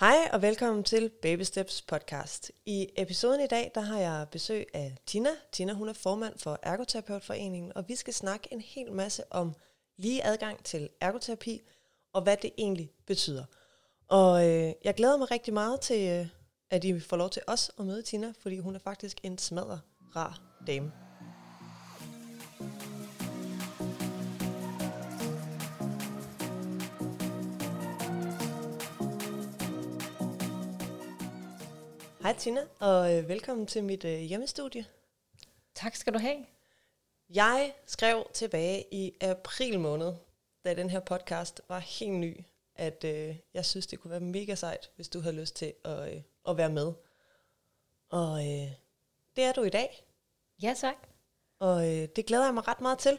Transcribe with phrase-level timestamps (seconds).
[0.00, 2.52] Hej og velkommen til Baby Steps podcast.
[2.66, 5.28] I episoden i dag, der har jeg besøg af Tina.
[5.52, 9.54] Tina hun er formand for Ergoterapeutforeningen, og vi skal snakke en hel masse om
[9.96, 11.60] lige adgang til ergoterapi,
[12.12, 13.44] og hvad det egentlig betyder.
[14.08, 16.26] Og øh, jeg glæder mig rigtig meget til, øh,
[16.70, 19.80] at I får lov til os at møde Tina, fordi hun er faktisk en smadret
[20.16, 21.07] rar dame.
[32.28, 34.86] Hej Tina, og øh, velkommen til mit øh, hjemmestudie.
[35.74, 36.46] Tak skal du have.
[37.30, 40.12] Jeg skrev tilbage i april måned,
[40.64, 44.54] da den her podcast var helt ny, at øh, jeg synes, det kunne være mega
[44.54, 46.92] sejt, hvis du havde lyst til at, øh, at være med.
[48.10, 48.70] Og øh,
[49.36, 50.04] det er du i dag,
[50.62, 50.96] Ja, tak.
[51.58, 53.18] og øh, det glæder jeg mig ret meget til.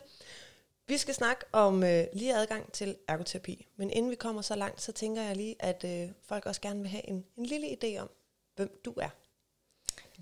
[0.88, 4.82] Vi skal snakke om øh, lige adgang til ergoterapi, men inden vi kommer så langt,
[4.82, 7.98] så tænker jeg lige, at øh, folk også gerne vil have en, en lille idé
[8.02, 8.10] om,
[8.60, 9.10] hvem du er.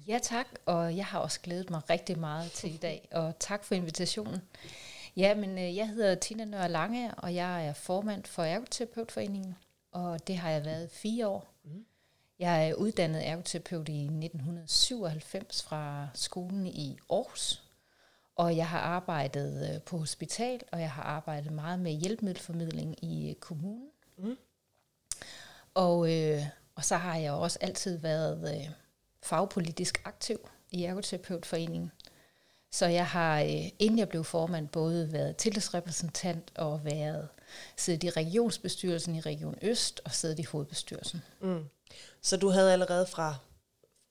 [0.07, 0.47] Ja, tak.
[0.65, 3.07] Og jeg har også glædet mig rigtig meget til i dag.
[3.11, 4.41] Og tak for invitationen.
[5.15, 9.55] Ja, men øh, jeg hedder Tina Nørre Lange, og jeg er formand for Ergoterapeutforeningen.
[9.91, 11.53] Og det har jeg været fire år.
[11.63, 11.85] Mhm.
[12.39, 17.63] Jeg er uddannet ergoterapeut i 1997 fra skolen i Aarhus.
[18.35, 23.37] Og jeg har arbejdet øh, på hospital, og jeg har arbejdet meget med hjælpemiddelformidling i
[23.39, 23.89] kommunen.
[24.17, 24.37] Mhm.
[25.73, 26.43] Og, øh,
[26.77, 28.69] og så har jeg også altid været øh,
[29.23, 31.91] fagpolitisk aktiv i Ergoterapeutforeningen.
[32.71, 37.27] Så jeg har, øh, inden jeg blev formand, både været tillidsrepræsentant og været
[37.77, 41.21] siddet i regionsbestyrelsen i Region Øst og siddet i hovedbestyrelsen.
[41.41, 41.65] Mm.
[42.21, 43.35] Så du havde allerede fra,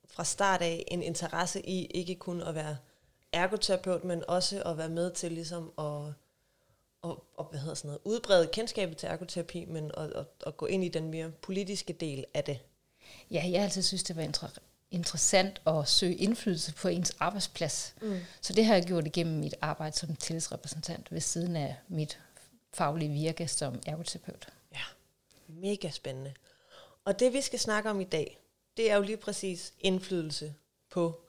[0.09, 2.77] fra start af en interesse i ikke kun at være
[3.33, 6.13] ergoterapeut, men også at være med til ligesom at,
[7.05, 10.67] at, at hvad hedder sådan noget, udbrede kendskabet til ergoterapi, men at, at, at gå
[10.67, 12.59] ind i den mere politiske del af det.
[13.31, 17.95] Ja, jeg har altid synes, det var inter- interessant at søge indflydelse på ens arbejdsplads.
[18.03, 18.19] Mm.
[18.41, 22.19] Så det har jeg gjort igennem mit arbejde som tillidsrepræsentant ved siden af mit
[22.75, 24.49] faglige virke som ergoterapeut.
[24.73, 24.83] Ja,
[25.49, 26.35] mega spændende.
[27.05, 28.41] Og det vi skal snakke om i dag,
[28.77, 30.55] det er jo lige præcis indflydelse
[30.91, 31.26] på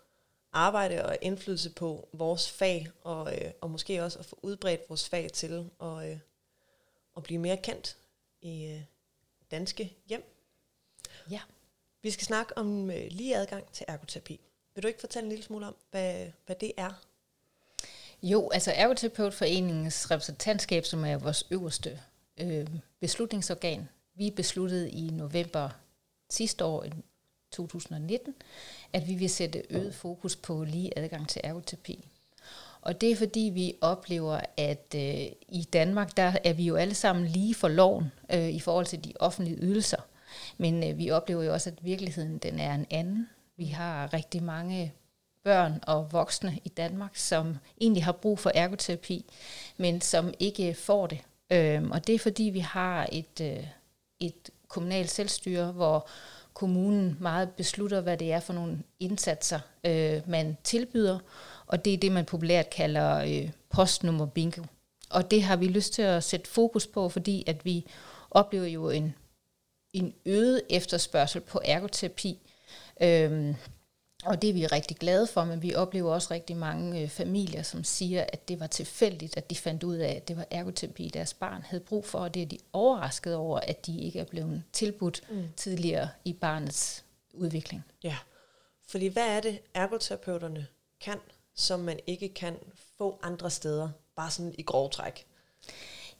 [0.51, 5.09] arbejde og indflydelse på vores fag, og, øh, og måske også at få udbredt vores
[5.09, 6.19] fag til at, øh,
[7.17, 7.97] at blive mere kendt
[8.41, 8.81] i øh,
[9.51, 10.23] danske hjem.
[11.31, 11.41] Ja.
[12.01, 14.39] Vi skal snakke om øh, lige adgang til ergoterapi.
[14.75, 17.03] Vil du ikke fortælle en lille smule om, hvad, hvad det er?
[18.23, 21.99] Jo, altså Ergoterapeutforeningens repræsentantskab, som er vores øverste
[22.37, 22.67] øh,
[22.99, 25.69] beslutningsorgan, vi besluttede i november
[26.29, 26.91] sidste år, i
[27.57, 28.33] 2019,
[28.93, 32.07] at vi vil sætte øget fokus på lige adgang til ergoterapi.
[32.81, 36.93] Og det er fordi, vi oplever, at øh, i Danmark, der er vi jo alle
[36.93, 40.01] sammen lige for loven øh, i forhold til de offentlige ydelser.
[40.57, 43.29] Men øh, vi oplever jo også, at virkeligheden den er en anden.
[43.57, 44.93] Vi har rigtig mange
[45.43, 49.25] børn og voksne i Danmark, som egentlig har brug for ergoterapi,
[49.77, 51.19] men som ikke får det.
[51.51, 53.63] Øhm, og det er fordi, vi har et, øh,
[54.19, 56.07] et kommunalt selvstyre, hvor
[56.57, 61.19] kommunen meget beslutter, hvad det er for nogle indsatser, øh, man tilbyder,
[61.67, 64.63] og det er det, man populært kalder øh, postnummer bingo.
[65.09, 67.85] Og det har vi lyst til at sætte fokus på, fordi at vi
[68.31, 69.15] oplever jo en,
[69.93, 72.39] en øget efterspørgsel på ergoterapi.
[73.01, 73.55] Øh,
[74.23, 77.61] og det er vi rigtig glade for, men vi oplever også rigtig mange øh, familier,
[77.63, 81.09] som siger, at det var tilfældigt, at de fandt ud af, at det var ergoterapi,
[81.13, 84.25] deres barn havde brug for, og det er de overrasket over, at de ikke er
[84.25, 85.43] blevet tilbudt mm.
[85.55, 87.83] tidligere i barnets udvikling.
[88.03, 88.17] Ja,
[88.87, 90.67] fordi hvad er det, ergoterapeuterne
[91.01, 91.19] kan,
[91.55, 92.57] som man ikke kan
[92.97, 95.25] få andre steder, bare sådan i grov træk?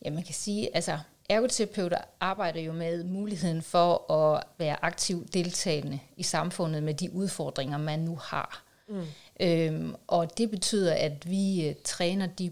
[0.05, 0.99] Ja, man kan sige, altså
[1.29, 7.77] ergoterapeuter arbejder jo med muligheden for at være aktiv deltagende i samfundet med de udfordringer,
[7.77, 8.63] man nu har.
[8.88, 9.05] Mm.
[9.39, 12.51] Øhm, og det betyder, at vi øh, træner de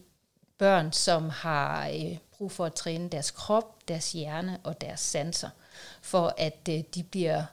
[0.58, 5.50] børn, som har øh, brug for at træne deres krop, deres hjerne og deres sanser,
[6.02, 7.44] for at øh, de bliver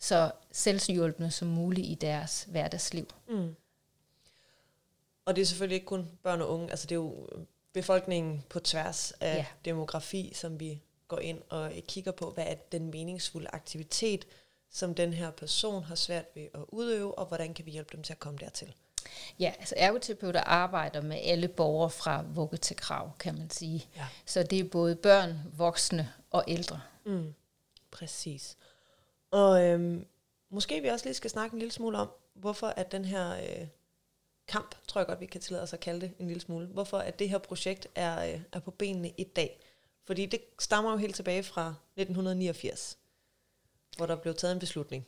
[0.00, 3.06] så selvhjulpende som muligt i deres hverdagsliv.
[3.28, 3.54] Mm.
[5.24, 7.28] Og det er selvfølgelig ikke kun børn og unge, altså det er jo
[7.72, 9.46] befolkningen på tværs af Ja.
[9.64, 14.26] demografi, som vi går ind og kigger på, hvad er den meningsfulde aktivitet,
[14.70, 18.02] som den her person har svært ved at udøve, og hvordan kan vi hjælpe dem
[18.02, 18.74] til at komme dertil.
[19.38, 23.86] Ja, altså ergoterapeuter arbejder med alle borgere fra vugge til krav, kan man sige.
[23.96, 24.06] Ja.
[24.26, 26.80] Så det er både børn, voksne og ældre.
[27.06, 27.34] Mm.
[27.90, 28.56] Præcis.
[29.30, 30.06] Og øhm,
[30.50, 33.66] måske vi også lige skal snakke en lille smule om, hvorfor at den her øh,
[34.50, 36.98] kamp, tror jeg godt, vi kan tillade os at kalde det en lille smule, hvorfor
[36.98, 39.58] at det her projekt er, øh, er på benene i dag.
[40.04, 42.96] Fordi det stammer jo helt tilbage fra 1989.
[43.96, 45.06] hvor der blev taget en beslutning?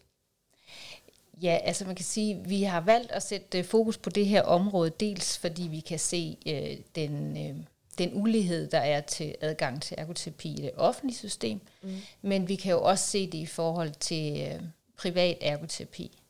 [1.43, 4.43] Ja, altså man kan sige, at vi har valgt at sætte fokus på det her
[4.43, 7.57] område, dels fordi vi kan se øh, den, øh,
[7.99, 12.01] den ulighed, der er til adgang til ergoterapi i det offentlige system, mm.
[12.23, 14.63] men vi kan jo også se det i forhold til øh,
[14.97, 16.22] privat ergoterapi.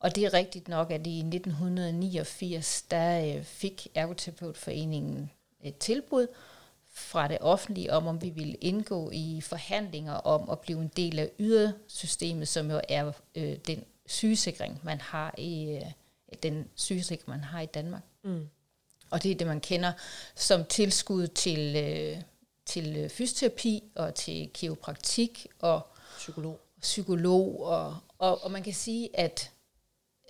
[0.00, 5.30] Og det er rigtigt nok, at i 1989, der øh, fik Ergoterapeutforeningen
[5.62, 6.26] et tilbud
[6.92, 11.18] fra det offentlige om, om vi ville indgå i forhandlinger om at blive en del
[11.18, 15.80] af ydersystemet, som jo er øh, den sygesikring, man har i
[16.32, 18.02] øh, den sygesikring, man har i Danmark.
[18.24, 18.48] Mm.
[19.10, 19.92] Og det er det, man kender
[20.34, 22.22] som tilskud til, øh,
[22.66, 25.80] til fysioterapi og til kiropraktik og
[26.16, 26.60] psykolog.
[26.80, 29.50] psykolog og, og, og man kan sige, at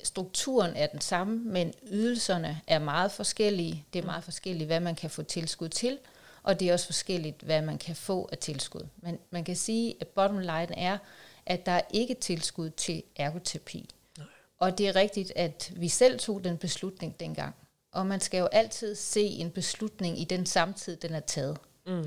[0.04, 3.84] strukturen er den samme, men ydelserne er meget forskellige.
[3.92, 5.98] Det er meget forskelligt, hvad man kan få tilskud til,
[6.42, 8.86] og det er også forskelligt, hvad man kan få af tilskud.
[8.96, 10.98] Men man kan sige, at bottom line er,
[11.46, 13.88] at der er ikke tilskud til ergoterapi.
[14.18, 14.26] Nej.
[14.58, 17.54] Og det er rigtigt, at vi selv tog den beslutning dengang.
[17.92, 21.58] Og man skal jo altid se en beslutning i den samtid, den er taget.
[21.86, 22.04] Mm.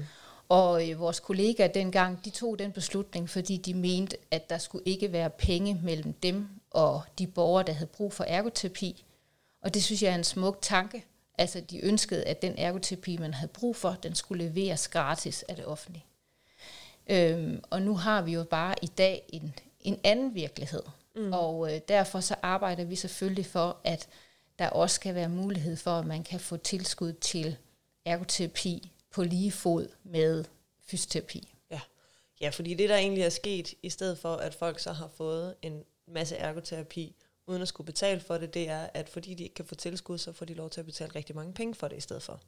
[0.49, 4.83] Og øh, vores kollegaer dengang, de tog den beslutning, fordi de mente, at der skulle
[4.85, 9.05] ikke være penge mellem dem og de borgere, der havde brug for ergoterapi.
[9.61, 11.05] Og det synes jeg er en smuk tanke.
[11.37, 15.55] Altså, de ønskede, at den ergoterapi, man havde brug for, den skulle leveres gratis af
[15.55, 16.05] det offentlige.
[17.07, 20.83] Øhm, og nu har vi jo bare i dag en, en anden virkelighed.
[21.15, 21.33] Mm.
[21.33, 24.07] Og øh, derfor så arbejder vi selvfølgelig for, at
[24.59, 27.57] der også skal være mulighed for, at man kan få tilskud til
[28.05, 30.45] ergoterapi på lige fod med
[30.85, 31.53] fysioterapi.
[31.71, 31.79] Ja.
[32.41, 35.55] ja, fordi det der egentlig er sket, i stedet for at folk så har fået
[35.61, 37.15] en masse ergoterapi,
[37.47, 40.17] uden at skulle betale for det, det er, at fordi de ikke kan få tilskud,
[40.17, 42.39] så får de lov til at betale rigtig mange penge for det i stedet for.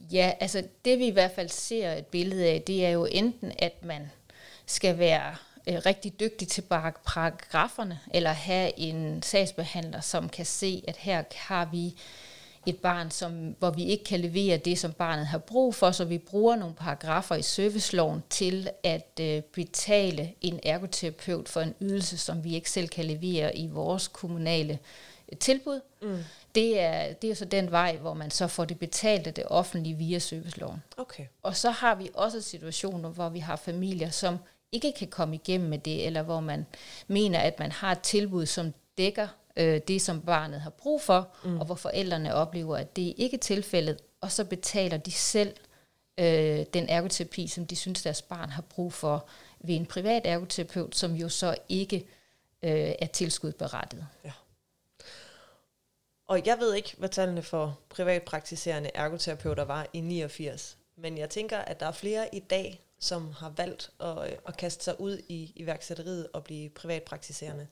[0.00, 3.52] Ja, altså det vi i hvert fald ser et billede af, det er jo enten,
[3.58, 4.10] at man
[4.66, 5.36] skal være
[5.68, 11.64] øh, rigtig dygtig til paragraferne, eller have en sagsbehandler, som kan se, at her har
[11.64, 11.96] vi
[12.66, 16.04] et barn, som, hvor vi ikke kan levere det, som barnet har brug for, så
[16.04, 22.18] vi bruger nogle paragrafer i serviceloven til at øh, betale en ergoterapeut for en ydelse,
[22.18, 24.78] som vi ikke selv kan levere i vores kommunale
[25.32, 25.80] øh, tilbud.
[26.02, 26.18] Mm.
[26.54, 29.44] Det, er, det er så den vej, hvor man så får det betalt af det
[29.46, 30.82] offentlige via serviceloven.
[30.96, 31.26] Okay.
[31.42, 34.38] Og så har vi også situationer, hvor vi har familier, som
[34.72, 36.66] ikke kan komme igennem med det, eller hvor man
[37.08, 41.28] mener, at man har et tilbud, som dækker øh, det, som barnet har brug for,
[41.44, 41.60] mm.
[41.60, 45.56] og hvor forældrene oplever, at det ikke er tilfældet, og så betaler de selv
[46.18, 49.26] øh, den ergoterapi, som de synes, deres barn har brug for
[49.60, 51.96] ved en privat ergoterapeut, som jo så ikke
[52.62, 54.06] øh, er tilskudberettiget.
[54.24, 54.32] Ja.
[56.26, 61.58] Og jeg ved ikke, hvad tallene for privatpraktiserende ergoterapeuter var i 89, men jeg tænker,
[61.58, 65.18] at der er flere i dag, som har valgt at, øh, at kaste sig ud
[65.28, 67.66] i iværksætteriet og blive privatpraktiserende.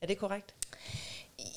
[0.00, 0.54] Er det korrekt?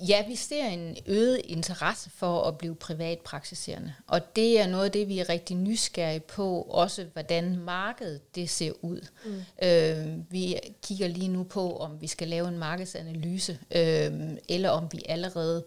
[0.10, 4.92] Ja, vi ser en øget interesse for at blive privatpraktiserende, og det er noget af
[4.92, 9.08] det, vi er rigtig nysgerrige på, også hvordan markedet det ser ud.
[9.26, 9.68] Mm.
[9.68, 14.14] Øh, vi kigger lige nu på, om vi skal lave en markedsanalyse, øh,
[14.50, 15.66] eller om vi allerede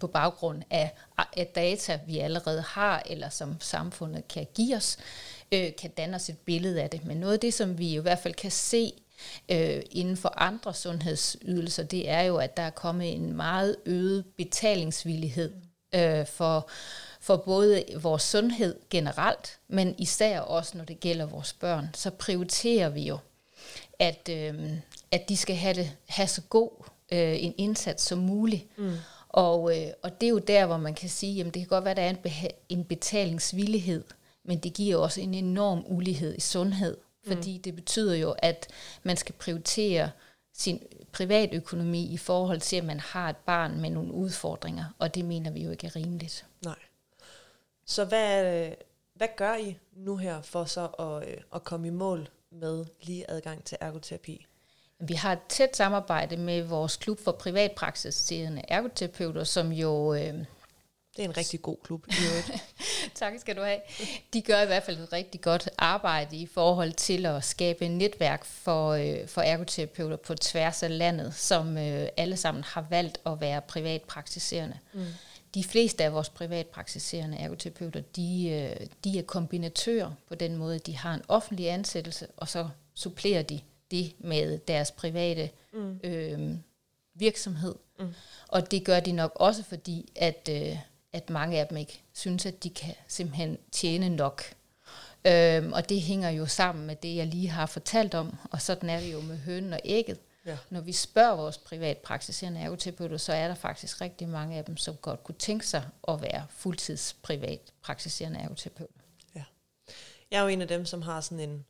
[0.00, 0.94] på baggrund af,
[1.36, 4.96] af data, vi allerede har, eller som samfundet kan give os,
[5.52, 7.04] øh, kan danne os et billede af det.
[7.04, 8.92] Men noget af det, som vi i hvert fald kan se
[9.48, 14.24] øh, inden for andre sundhedsydelser, det er jo, at der er kommet en meget øget
[14.36, 15.52] betalingsvillighed
[15.94, 16.68] øh, for,
[17.20, 21.88] for både vores sundhed generelt, men især også, når det gælder vores børn.
[21.94, 23.18] Så prioriterer vi jo,
[23.98, 24.70] at, øh,
[25.10, 26.70] at de skal have, det, have så god
[27.12, 28.78] øh, en indsats som muligt.
[28.78, 28.92] Mm.
[29.28, 31.84] Og, øh, og det er jo der, hvor man kan sige, at det kan godt
[31.84, 34.04] være, at der er en, en betalingsvillighed,
[34.44, 36.96] men det giver også en enorm ulighed i sundhed.
[37.26, 37.62] Fordi mm.
[37.62, 38.68] det betyder jo, at
[39.02, 40.10] man skal prioritere
[40.52, 45.24] sin privatøkonomi i forhold til, at man har et barn med nogle udfordringer, og det
[45.24, 46.46] mener vi jo ikke er rimeligt.
[46.64, 46.78] Nej.
[47.84, 48.70] Så hvad,
[49.14, 53.30] hvad gør I nu her for så at, øh, at komme i mål med lige
[53.30, 54.46] adgang til ergoterapi?
[54.98, 60.44] Vi har et tæt samarbejde med vores klub for privatpraksiserende ergoterapeuter, som jo øh,
[61.16, 62.06] det er en rigtig god klub.
[62.08, 62.12] I
[63.14, 63.80] tak skal du have.
[64.32, 67.90] De gør i hvert fald et rigtig godt arbejde i forhold til at skabe et
[67.90, 73.18] netværk for, øh, for ergoterapeuter på tværs af landet, som øh, alle sammen har valgt
[73.26, 74.78] at være privatpraktiserende.
[74.92, 75.06] Mm.
[75.54, 80.96] De fleste af vores privatpraktiserende ergoterapeuter, de, øh, de er kombinatører på den måde, de
[80.96, 86.00] har en offentlig ansættelse, og så supplerer de det med deres private mm.
[86.04, 86.56] øh,
[87.14, 87.74] virksomhed.
[87.98, 88.14] Mm.
[88.48, 90.48] Og det gør de nok også, fordi at...
[90.52, 90.78] Øh,
[91.12, 94.54] at mange af dem ikke synes, at de kan simpelthen tjene nok
[95.26, 98.90] Øhm, og det hænger jo sammen med det, jeg lige har fortalt om, og sådan
[98.90, 100.18] er det jo med hønen og ægget.
[100.46, 100.58] Ja.
[100.70, 104.96] Når vi spørger vores privatpraktiserende ergoterapeuter, så er der faktisk rigtig mange af dem, som
[104.96, 109.00] godt kunne tænke sig at være fuldtids privat praktiserende ergoterapeuter.
[109.34, 109.44] Ja.
[110.30, 111.64] Jeg er jo en af dem, som har sådan en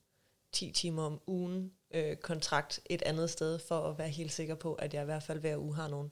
[0.53, 4.75] 10 timer om ugen øh, kontrakt et andet sted, for at være helt sikker på,
[4.75, 6.11] at jeg i hvert fald hver uge har nogle,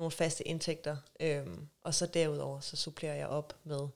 [0.00, 0.96] nogle faste indtægter.
[1.20, 3.88] Øhm, og så derudover, så supplerer jeg op med,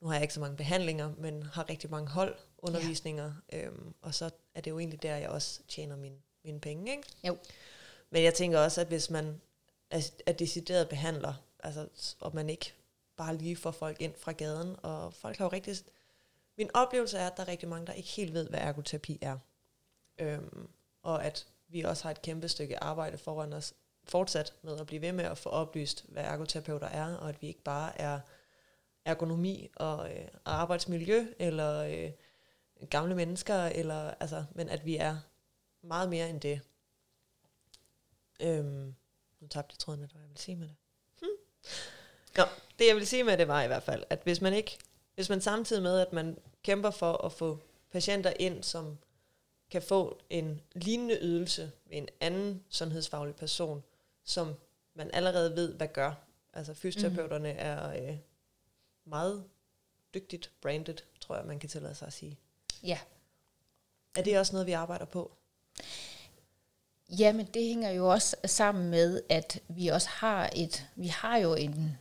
[0.00, 3.66] nu har jeg ikke så mange behandlinger, men har rigtig mange holdundervisninger, ja.
[3.66, 6.90] øhm, og så er det jo egentlig der, jeg også tjener mine, mine penge.
[6.90, 7.08] Ikke?
[7.24, 7.36] Jo.
[8.10, 9.40] Men jeg tænker også, at hvis man
[9.90, 11.88] er, er decideret behandler, altså,
[12.20, 12.74] og man ikke
[13.16, 15.76] bare lige får folk ind fra gaden, og folk har jo rigtig...
[16.58, 19.38] Min oplevelse er, at der er rigtig mange, der ikke helt ved, hvad ergoterapi er.
[20.18, 20.68] Øhm,
[21.02, 25.02] og at vi også har et kæmpe stykke arbejde foran os, fortsat med at blive
[25.02, 28.20] ved med at få oplyst, hvad ergoterapeuter er, og at vi ikke bare er
[29.04, 32.10] ergonomi og øh, arbejdsmiljø, eller øh,
[32.90, 35.16] gamle mennesker, eller, altså, men at vi er
[35.82, 36.60] meget mere end det.
[38.40, 38.94] Øhm,
[39.40, 40.76] nu tabte jeg tråden, hvad jeg ville sige med det.
[41.20, 41.28] Hm.
[42.36, 42.44] Nå,
[42.78, 44.78] det jeg vil sige med det var i hvert fald, at hvis man ikke,
[45.14, 47.58] hvis man samtidig med, at man kæmper for at få
[47.90, 48.98] patienter ind, som
[49.70, 53.82] kan få en lignende ydelse ved en anden sundhedsfaglig person,
[54.24, 54.54] som
[54.94, 56.12] man allerede ved, hvad gør.
[56.52, 57.58] Altså fysioterapeuterne mm.
[57.58, 58.16] er øh,
[59.04, 59.44] meget
[60.14, 62.38] dygtigt branded, tror jeg, man kan tillade sig at sige.
[62.82, 62.98] Ja.
[64.16, 65.32] Er det også noget, vi arbejder på?
[67.18, 71.54] Jamen, det hænger jo også sammen med, at vi også har et, vi har jo
[71.54, 71.98] en,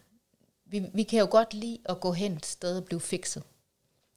[0.65, 3.43] vi, vi kan jo godt lide at gå hen et sted og blive fikset,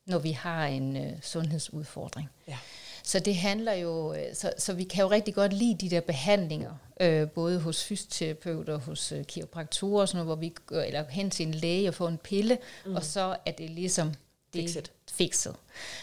[0.05, 2.29] når vi har en øh, sundhedsudfordring.
[2.49, 2.59] Ja.
[3.07, 6.01] Så det handler jo, øh, så, så vi kan jo rigtig godt lide de der
[6.01, 11.05] behandlinger, øh, både hos fysioterapeuter, hos øh, kiropraktorer, og sådan noget, hvor vi går, eller
[11.11, 12.97] hen til en læge og får en pille, mm.
[12.97, 14.09] og så er det ligesom
[14.55, 14.93] det Fikset.
[15.13, 15.55] fikset.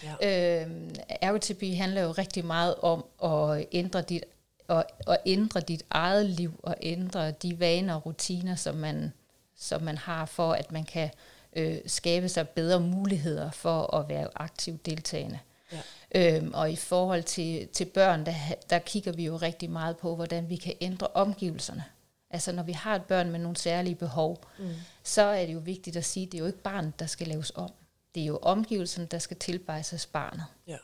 [0.03, 0.63] Ja.
[0.63, 0.71] Øh,
[1.09, 4.23] ergoterapi handler jo rigtig meget om at ændre dit,
[4.69, 9.13] at, at ændre dit eget liv, og ændre de vaner og rutiner, som man,
[9.57, 11.09] som man har, for at man kan
[11.55, 15.39] øh, skabe sig bedre muligheder for at være aktivt deltagende.
[15.71, 15.81] Ja.
[16.15, 18.33] Øhm, og i forhold til, til børn, der,
[18.69, 21.83] der kigger vi jo rigtig meget på, hvordan vi kan ændre omgivelserne.
[22.29, 24.69] Altså når vi har et børn med nogle særlige behov, mm.
[25.03, 27.27] så er det jo vigtigt at sige, at det er jo ikke barnet, der skal
[27.27, 27.71] laves om.
[28.15, 30.45] Det er jo omgivelserne, der skal tilpasses barnet.
[30.67, 30.77] Ja.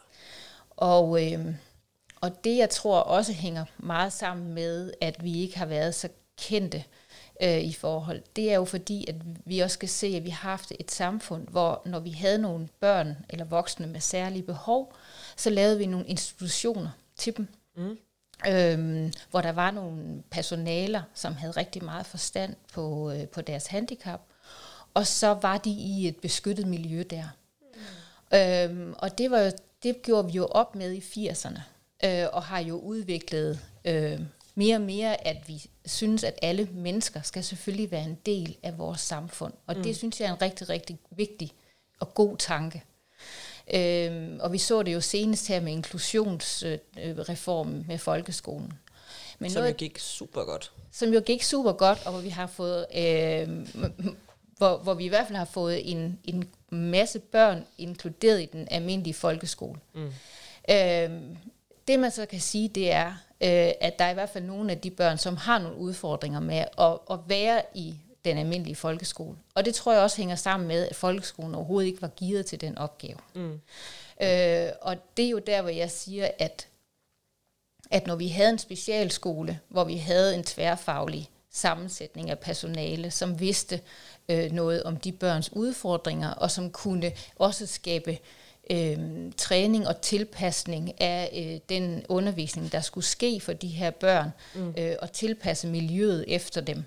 [0.70, 1.56] Og, øhm,
[2.22, 6.10] og det, jeg tror også hænger meget sammen med, at vi ikke har været så
[6.38, 6.84] kendte
[7.42, 9.16] øh, i forhold, det er jo fordi, at
[9.46, 12.68] vi også skal se, at vi har haft et samfund, hvor når vi havde nogle
[12.80, 14.94] børn eller voksne med særlige behov,
[15.36, 17.48] så lavede vi nogle institutioner til dem.
[17.76, 17.98] Mm.
[18.48, 23.68] Øhm, hvor der var nogle personaler, som havde rigtig meget forstand på, øh, på deres
[23.68, 24.22] handicap,
[24.94, 27.24] og så var de i et beskyttet miljø der.
[28.72, 28.78] Mm.
[28.78, 29.52] Øhm, og det, var jo,
[29.84, 31.60] det gjorde vi jo op med i 80'erne,
[32.06, 34.20] øh, og har jo udviklet øh,
[34.58, 38.78] mere og mere, at vi synes, at alle mennesker skal selvfølgelig være en del af
[38.78, 39.54] vores samfund.
[39.68, 39.84] Og mm.
[39.84, 41.52] det synes jeg er en rigtig, rigtig vigtig
[42.00, 42.84] og god tanke.
[43.74, 48.74] Øhm, og vi så det jo senest her med inklusionsreformen øh, med folkeskolen.
[49.40, 50.72] Men som noget, jo gik super godt.
[50.92, 53.68] Som jo gik super godt, og hvor vi har fået, øh,
[54.58, 58.68] hvor, hvor vi i hvert fald har fået en, en masse børn inkluderet i den
[58.72, 59.80] almindelige folkeskole.
[59.94, 60.12] Mm.
[60.72, 61.38] Øhm,
[61.88, 64.72] det man så kan sige, det er, øh, at der er i hvert fald nogle
[64.72, 69.38] af de børn, som har nogle udfordringer med at, at være i den almindelige folkeskole.
[69.56, 72.62] Og det tror jeg også hænger sammen med, at folkeskolen overhovedet ikke var givet til
[72.62, 73.18] den opgave.
[73.34, 73.62] Mm.
[74.22, 76.68] Øh, og det er jo der, hvor jeg siger, at,
[77.92, 83.40] at når vi havde en specialskole, hvor vi havde en tværfaglig sammensætning af personale, som
[83.40, 83.82] vidste
[84.30, 88.18] øh, noget om de børns udfordringer, og som kunne også skabe
[88.70, 88.98] øh,
[89.38, 94.74] træning og tilpasning af øh, den undervisning, der skulle ske for de her børn, mm.
[94.78, 96.84] øh, og tilpasse miljøet efter dem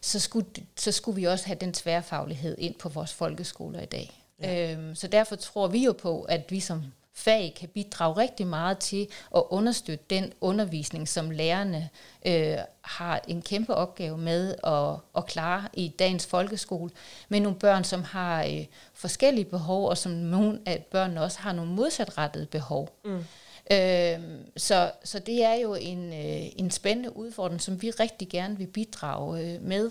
[0.00, 4.22] så skulle, så skulle vi også have den tværfaglighed ind på vores folkeskoler i dag.
[4.42, 4.72] Ja.
[4.72, 6.84] Øhm, så derfor tror vi jo på, at vi som
[7.16, 11.88] fag kan bidrage rigtig meget til at understøtte den undervisning, som lærerne
[12.26, 16.90] øh, har en kæmpe opgave med at, at klare i dagens folkeskole,
[17.28, 21.52] med nogle børn, som har øh, forskellige behov, og som nogle af børnene også har
[21.52, 22.98] nogle modsatrettede behov.
[23.04, 23.24] Mm.
[23.72, 24.20] Øh,
[24.56, 28.66] så, så det er jo en, øh, en spændende udfordring, som vi rigtig gerne vil
[28.66, 29.90] bidrage øh, med.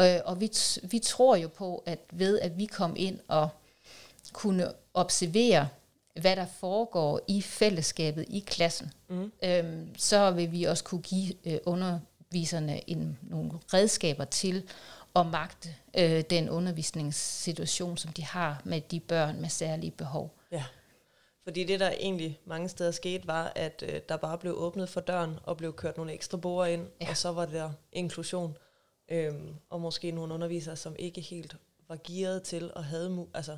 [0.00, 0.50] Øh, og vi,
[0.82, 3.48] vi tror jo på, at ved at vi kom ind og
[4.32, 5.68] kunne observere,
[6.20, 9.32] hvad der foregår i fællesskabet i klassen, mm.
[9.44, 14.68] øh, så vil vi også kunne give øh, underviserne en, nogle redskaber til
[15.16, 20.38] at magte øh, den undervisningssituation, som de har med de børn med særlige behov.
[20.52, 20.64] Ja.
[21.44, 25.00] Fordi det, der egentlig mange steder skete, var, at øh, der bare blev åbnet for
[25.00, 27.10] døren, og blev kørt nogle ekstra borer ind, ja.
[27.10, 28.56] og så var der inklusion.
[29.08, 31.56] Øhm, og måske nogle undervisere, som ikke helt
[31.88, 33.56] var gearet til, og havde, altså,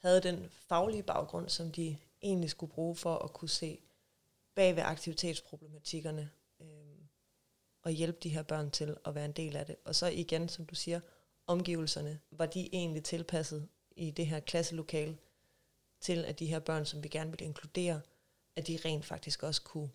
[0.00, 3.80] havde den faglige baggrund, som de egentlig skulle bruge for at kunne se
[4.54, 6.30] bag ved aktivitetsproblematikkerne,
[6.60, 6.66] øh,
[7.82, 9.76] og hjælpe de her børn til at være en del af det.
[9.84, 11.00] Og så igen, som du siger,
[11.46, 15.18] omgivelserne, var de egentlig tilpasset i det her klasselokale,
[16.00, 18.00] til at de her børn, som vi gerne vil inkludere,
[18.56, 19.90] at de rent faktisk også kunne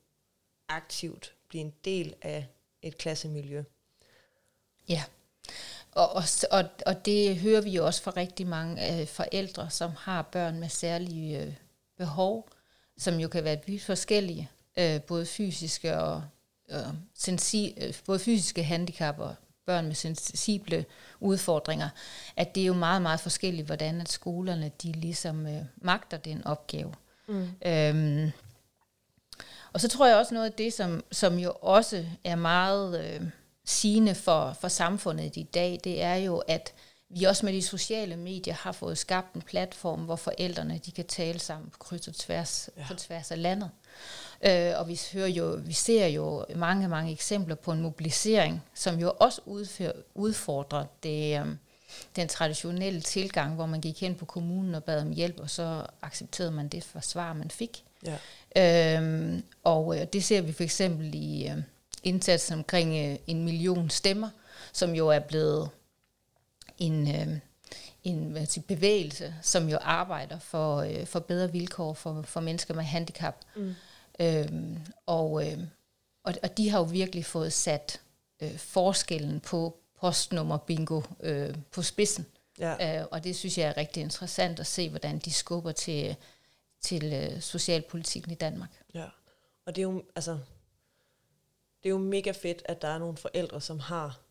[0.67, 2.47] aktivt blive en del af
[2.81, 3.63] et klassemiljø.
[4.89, 5.03] Ja,
[5.95, 9.91] og, og, og, og det hører vi jo også fra rigtig mange øh, forældre, som
[9.97, 11.53] har børn med særlige øh,
[11.97, 12.49] behov,
[12.97, 16.23] som jo kan være vidt forskellige, øh, både fysiske og
[16.71, 19.35] øh, sensi, øh, både fysiske handicap og
[19.65, 20.85] børn med sensible
[21.19, 21.89] udfordringer,
[22.35, 26.47] at det er jo meget, meget forskelligt, hvordan at skolerne de ligesom øh, magter den
[26.47, 26.93] opgave.
[27.27, 27.49] Mm.
[27.65, 28.31] Øhm,
[29.73, 33.27] og så tror jeg også noget af det, som, som jo også er meget øh,
[33.65, 36.73] sigende for, for samfundet i dag, det er jo, at
[37.09, 41.05] vi også med de sociale medier har fået skabt en platform, hvor forældrene de kan
[41.05, 42.83] tale sammen på kryds og tværs, ja.
[42.87, 43.69] på tværs af landet.
[44.45, 48.99] Øh, og vi, hører jo, vi ser jo mange, mange eksempler på en mobilisering, som
[48.99, 51.47] jo også udfører, udfordrer det, øh,
[52.15, 55.85] den traditionelle tilgang, hvor man gik hen på kommunen og bad om hjælp, og så
[56.01, 57.83] accepterede man det for svar, man fik.
[58.55, 58.99] Ja.
[59.01, 61.57] Øh, og øh, det ser vi for eksempel i øh,
[62.05, 64.29] indsatsen omkring øh, en million stemmer,
[64.73, 65.69] som jo er blevet
[66.77, 67.15] en...
[67.15, 67.39] Øh,
[68.03, 72.73] en hvad siger, bevægelse, som jo arbejder for, øh, for bedre vilkår for, for mennesker
[72.73, 73.35] med handicap.
[73.55, 73.75] Mm.
[74.19, 75.59] Øhm, og, øh,
[76.23, 78.01] og, og de har jo virkelig fået sat
[78.41, 82.25] øh, forskellen på postnummer bingo øh, på spidsen.
[82.59, 82.99] Ja.
[83.01, 86.15] Øh, og det synes jeg er rigtig interessant at se, hvordan de skubber til,
[86.81, 88.69] til øh, socialpolitikken i Danmark.
[88.93, 89.05] Ja,
[89.65, 90.39] og det er jo, altså,
[91.85, 94.21] det er jo mega fedt, at der er nogle forældre, som har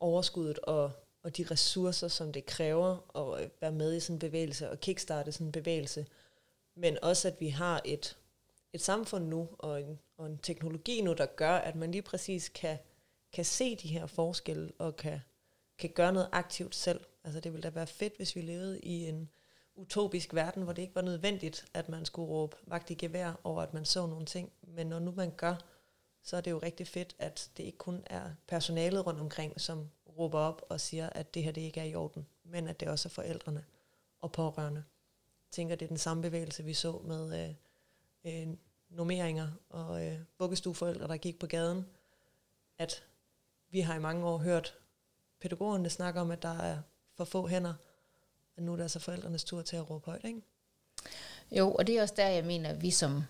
[0.00, 4.70] overskuddet og, og de ressourcer, som det kræver at være med i sådan en bevægelse
[4.70, 6.06] og kickstarte sådan en bevægelse.
[6.76, 8.16] Men også, at vi har et
[8.72, 12.48] et samfund nu, og en, og en teknologi nu, der gør, at man lige præcis
[12.48, 12.78] kan,
[13.32, 15.20] kan se de her forskelle, og kan,
[15.78, 17.00] kan gøre noget aktivt selv.
[17.24, 19.30] Altså det ville da være fedt, hvis vi levede i en
[19.74, 23.62] utopisk verden, hvor det ikke var nødvendigt, at man skulle råbe vagt i gevær over,
[23.62, 24.52] at man så nogle ting.
[24.62, 25.56] Men når nu man gør,
[26.24, 29.90] så er det jo rigtig fedt, at det ikke kun er personalet rundt omkring, som
[30.18, 32.88] råber op og siger, at det her det ikke er i orden, men at det
[32.88, 33.64] også er forældrene
[34.20, 34.84] og pårørende.
[35.46, 37.54] Jeg tænker, det er den samme bevægelse, vi så med øh,
[38.24, 38.56] øh,
[38.88, 41.86] normeringer og øh, vuggestueforældre, der gik på gaden,
[42.78, 43.04] at
[43.70, 44.74] vi har i mange år hørt
[45.40, 46.78] pædagogerne snakke om, at der er
[47.14, 47.74] for få hænder,
[48.56, 50.42] og nu er det altså forældrenes tur til at råbe højt, ikke?
[51.50, 53.24] Jo, og det er også der, jeg mener, at vi som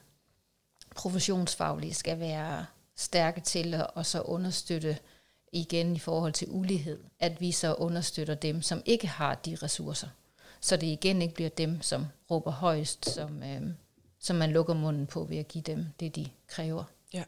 [0.97, 4.99] professionsfaglige skal være stærke til at og så understøtte
[5.53, 10.09] igen i forhold til ulighed, at vi så understøtter dem, som ikke har de ressourcer.
[10.61, 13.63] Så det igen ikke bliver dem, som råber højst, som, øh,
[14.19, 16.85] som man lukker munden på ved at give dem det, de kræver.
[17.15, 17.25] Ja.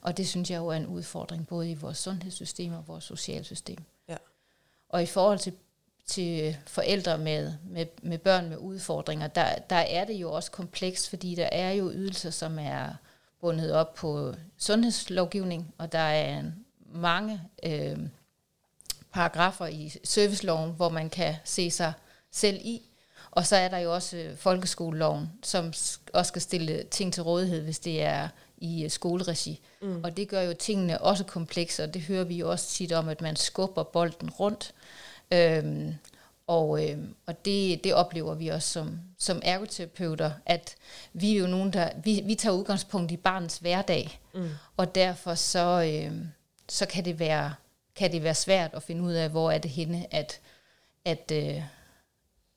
[0.00, 3.78] Og det synes jeg jo er en udfordring, både i vores sundhedssystem og vores socialsystem.
[4.08, 4.16] Ja.
[4.88, 5.52] Og i forhold til,
[6.06, 11.08] til forældre med, med, med børn med udfordringer, der, der er det jo også komplekst,
[11.08, 12.94] fordi der er jo ydelser, som er
[13.40, 16.42] bundet op på sundhedslovgivning, og der er
[16.92, 17.98] mange øh,
[19.12, 21.92] paragrafer i serviceloven, hvor man kan se sig
[22.30, 22.82] selv i,
[23.30, 25.66] og så er der jo også øh, folkeskoleloven, som
[26.12, 29.60] også skal stille ting til rådighed, hvis det er i øh, skoleregi.
[29.82, 30.04] Mm.
[30.04, 33.08] Og det gør jo tingene også komplekse, og det hører vi jo også tit om,
[33.08, 34.74] at man skubber bolden rundt.
[35.32, 35.94] Øhm,
[36.50, 40.76] og, øh, og det, det oplever vi også som, som ergoterapeuter, at
[41.12, 44.48] vi er jo nogen, der vi, vi tager udgangspunkt i barnets hverdag, mm.
[44.76, 46.12] og derfor så, øh,
[46.68, 47.54] så kan, det være,
[47.96, 50.40] kan det være svært at finde ud af, hvor er det henne, at,
[51.04, 51.62] at, øh,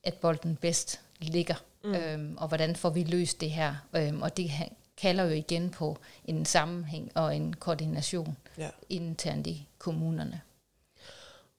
[0.03, 1.95] at bolden bedst ligger, mm.
[1.95, 3.75] øhm, og hvordan får vi løst det her.
[3.95, 4.51] Øhm, og det
[4.97, 8.69] kalder jo igen på en sammenhæng og en koordination ja.
[8.89, 10.41] internt i kommunerne.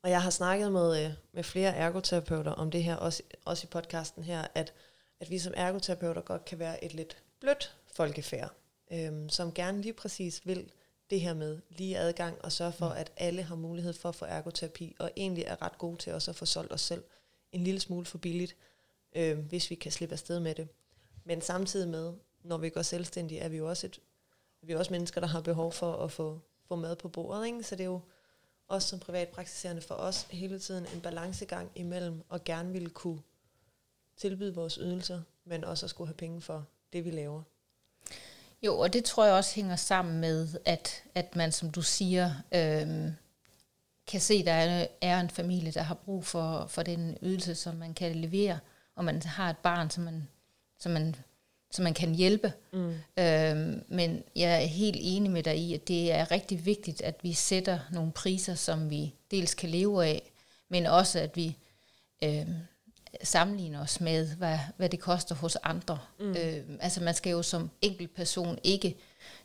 [0.04, 3.68] Og jeg har snakket med, øh, med flere ergoterapeuter om det her, også, også i
[3.70, 4.72] podcasten her, at,
[5.20, 8.52] at vi som ergoterapeuter godt kan være et lidt blødt folkefærd,
[8.92, 10.70] øhm, som gerne lige præcis vil
[11.10, 12.94] det her med lige adgang og sørge for, mm.
[12.96, 16.30] at alle har mulighed for at få ergoterapi, og egentlig er ret gode til også
[16.30, 17.04] at få solgt os selv
[17.52, 18.56] en lille smule for billigt,
[19.16, 20.68] øh, hvis vi kan slippe afsted med det.
[21.24, 22.12] Men samtidig med,
[22.42, 24.00] når vi går selvstændige, er vi jo også, et,
[24.62, 27.46] vi er også mennesker, der har behov for at få, få mad på bordet.
[27.46, 27.62] Ikke?
[27.62, 28.00] Så det er jo
[28.68, 33.20] også som privatpraktiserende for os hele tiden en balancegang imellem at gerne ville kunne
[34.16, 37.42] tilbyde vores ydelser, men også at skulle have penge for det, vi laver.
[38.62, 42.30] Jo, og det tror jeg også hænger sammen med, at, at man, som du siger,
[42.54, 43.12] øh,
[44.06, 47.54] kan se, at der er, er en familie, der har brug for, for den ydelse,
[47.54, 48.58] som man kan levere,
[48.94, 50.28] og man har et barn, som man,
[50.78, 51.16] som man,
[51.74, 52.52] som man kan hjælpe.
[52.72, 52.94] Mm.
[53.18, 53.56] Øh,
[53.88, 57.32] men jeg er helt enig med dig i, at det er rigtig vigtigt, at vi
[57.32, 60.32] sætter nogle priser, som vi dels kan leve af,
[60.68, 61.56] men også at vi
[62.24, 62.46] øh,
[63.22, 65.98] sammenligner os med, hvad, hvad det koster hos andre.
[66.20, 66.36] Mm.
[66.36, 68.96] Øh, altså man skal jo som enkelt person ikke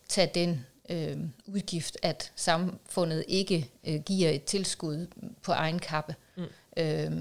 [0.07, 5.07] tage den øh, udgift, at samfundet ikke øh, giver et tilskud
[5.41, 6.15] på egen kappe.
[6.37, 6.43] Mm.
[6.77, 7.11] Øh,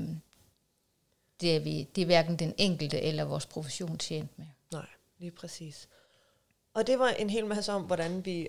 [1.40, 4.46] det, er vi, det er hverken den enkelte eller vores profession tjent med.
[5.18, 5.88] Lige præcis.
[6.74, 8.48] Og det var en hel masse om, hvordan vi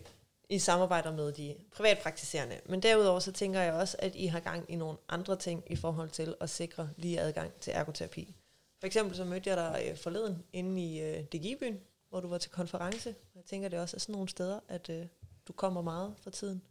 [0.50, 2.60] i samarbejder med de privatpraktiserende.
[2.66, 5.76] Men derudover så tænker jeg også, at I har gang i nogle andre ting i
[5.76, 8.36] forhold til at sikre lige adgang til ergoterapi.
[8.80, 11.80] For eksempel så mødte jeg dig øh, forleden inde i øh, Digibyen,
[12.10, 13.16] hvor du var til konference.
[13.36, 15.06] Jeg tænker, det også er sådan nogle steder, at øh,
[15.48, 16.62] du kommer meget for tiden.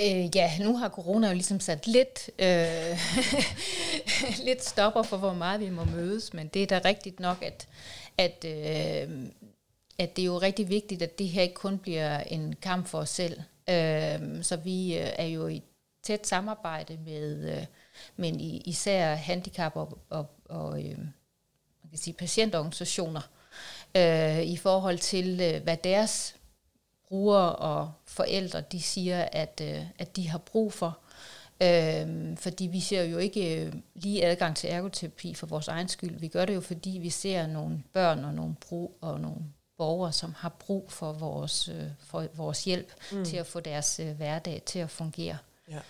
[0.00, 2.98] Øh, ja, nu har corona jo ligesom sat lidt, øh,
[4.48, 7.68] lidt stopper for, hvor meget vi må mødes, men det er da rigtigt nok, at,
[8.18, 9.28] at øh,
[9.98, 12.98] at det er jo rigtig vigtigt, at det her ikke kun bliver en kamp for
[12.98, 13.40] os selv.
[13.68, 15.62] Øh, så vi øh, er jo i
[16.02, 17.66] tæt samarbejde med, øh,
[18.16, 23.20] men især handicap og, og, og øh, man kan sige patientorganisationer
[23.96, 26.36] øh, i forhold til, øh, hvad deres
[27.08, 30.98] brugere og forældre de siger, at, øh, at de har brug for.
[31.62, 36.18] Øh, fordi vi ser jo ikke øh, lige adgang til ergoterapi for vores egen skyld.
[36.18, 39.38] Vi gør det jo, fordi vi ser nogle børn og nogle brug og nogle
[39.78, 43.24] borgere, som har brug for vores, øh, for vores hjælp mm.
[43.24, 45.38] til at få deres øh, hverdag til at fungere.
[45.70, 45.80] Ja.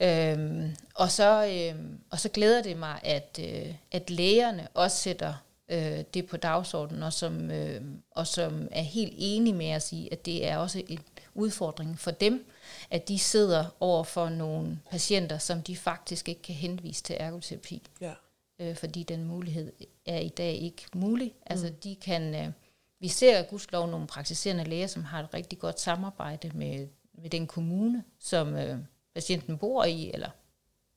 [0.00, 5.34] Øhm, og, så, øh, og så glæder det mig, at, øh, at lægerne også sætter
[5.68, 10.08] øh, det på dagsordenen, og som, øh, og som er helt enige med os i,
[10.12, 11.00] at det er også en
[11.34, 12.49] udfordring for dem,
[12.90, 17.82] at de sidder over for nogle patienter, som de faktisk ikke kan henvise til ergoterapi.
[18.00, 18.12] Ja.
[18.60, 19.72] Øh, fordi den mulighed
[20.06, 21.34] er i dag ikke mulig.
[21.46, 21.74] Altså mm.
[21.74, 22.34] de kan...
[22.34, 22.52] Øh,
[23.00, 27.46] vi ser gudskelov nogle praktiserende læger, som har et rigtig godt samarbejde med, med den
[27.46, 28.78] kommune, som øh,
[29.14, 30.30] patienten bor i, eller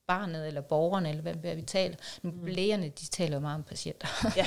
[0.06, 1.96] barnet, eller borgerne, eller hvad vi taler.
[2.22, 2.44] Mm.
[2.44, 4.08] Lægerne, de taler jo meget om patienter.
[4.36, 4.46] ja,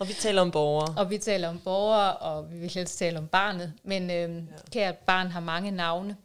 [0.00, 0.94] og vi taler om borgere.
[1.00, 3.72] og vi taler om borgere, og vi vil helst tale om barnet.
[3.82, 4.40] Men øh, ja.
[4.70, 6.16] kært barn har mange navne.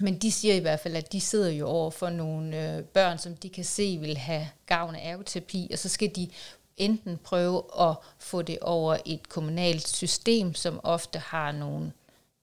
[0.00, 3.18] Men de siger i hvert fald, at de sidder jo over for nogle øh, børn,
[3.18, 6.28] som de kan se vil have gavn af ergoterapi, og så skal de
[6.76, 11.92] enten prøve at få det over et kommunalt system, som ofte har nogle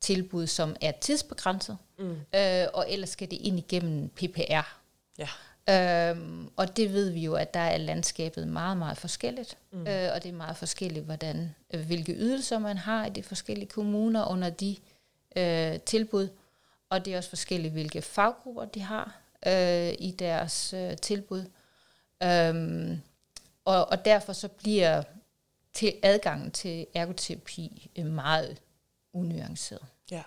[0.02, 2.12] tilbud, som er tidsbegrænset, mm.
[2.36, 4.80] øh, og ellers skal det ind igennem PPR.
[5.18, 5.30] Ja.
[5.70, 9.88] Øhm, og det ved vi jo, at der er landskabet meget, meget forskelligt, mm.
[9.88, 13.70] øh, og det er meget forskelligt, hvordan, øh, hvilke ydelser man har i de forskellige
[13.70, 14.76] kommuner under de
[15.36, 16.30] øh, tilbud,
[16.96, 21.46] og det er også forskelligt, hvilke faggrupper de har øh, i deres øh, tilbud.
[22.24, 23.02] Øhm,
[23.66, 25.04] og, og derfor så bliver
[25.74, 28.62] til adgangen til ergoterapi øh, meget
[29.14, 29.86] unuanceret.
[30.12, 30.24] Ja,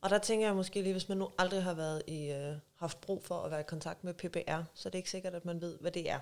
[0.00, 3.00] og der tænker jeg måske lige, hvis man nu aldrig har været i, øh, haft
[3.00, 5.60] brug for at være i kontakt med PPR, så er det ikke sikkert, at man
[5.60, 6.18] ved, hvad det er.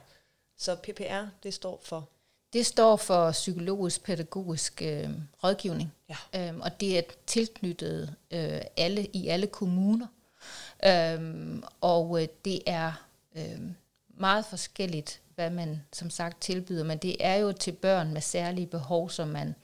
[0.56, 2.08] Så PPR, det står for?
[2.52, 5.10] Det står for psykologisk pædagogisk øh,
[5.44, 6.48] rådgivning, ja.
[6.48, 10.06] øhm, og det er tilknyttet øh, alle i alle kommuner.
[10.86, 12.92] Øhm, og øh, det er
[13.36, 13.60] øh,
[14.08, 18.66] meget forskelligt, hvad man som sagt tilbyder, men det er jo til børn med særlige
[18.66, 19.54] behov, som man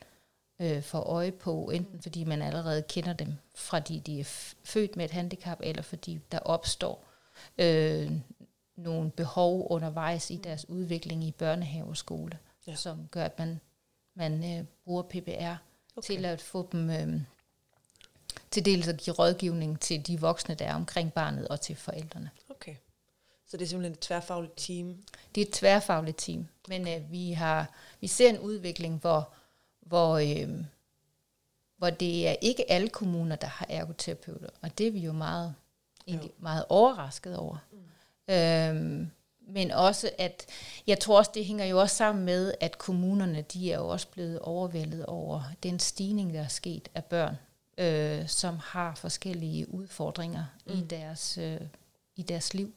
[0.61, 4.25] øh, får øje på, enten fordi man allerede kender dem, fra de, de er
[4.65, 7.05] født med et handicap, eller fordi der opstår
[7.59, 8.13] øh,
[8.77, 12.75] nogle behov undervejs i deres udvikling i børnehave og skole, ja.
[12.75, 13.61] som gør, at man,
[14.15, 15.55] man øh, bruger PPR
[15.97, 16.07] okay.
[16.07, 17.21] til at få dem øh,
[18.51, 22.31] til dels at give rådgivning til de voksne, der er omkring barnet og til forældrene.
[22.51, 22.77] Okay.
[23.47, 25.05] Så det er simpelthen et tværfagligt team?
[25.35, 29.29] Det er et tværfagligt team, men øh, vi har vi ser en udvikling, hvor,
[29.81, 30.65] hvor, øh,
[31.77, 35.55] hvor det er ikke alle kommuner, der har ergoterapeuter, og det er vi jo meget,
[36.07, 37.57] egentlig meget overrasket over.
[37.73, 38.35] Mm.
[38.35, 39.11] Øhm,
[39.47, 40.47] men også at,
[40.87, 44.09] jeg tror også, det hænger jo også sammen med, at kommunerne, de er jo også
[44.09, 47.37] blevet overvældet over den stigning, der er sket af børn,
[47.79, 50.73] øh, som har forskellige udfordringer mm.
[50.73, 51.61] i, deres, øh,
[52.17, 52.75] i deres liv.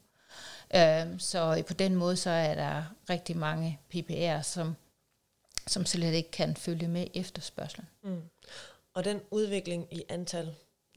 [0.76, 4.76] Øh, så på den måde så er der rigtig mange PPR, som,
[5.68, 7.88] som slet ikke kan følge med efterspørgselen.
[8.04, 8.22] Mm.
[8.94, 10.56] Og den udvikling i antal,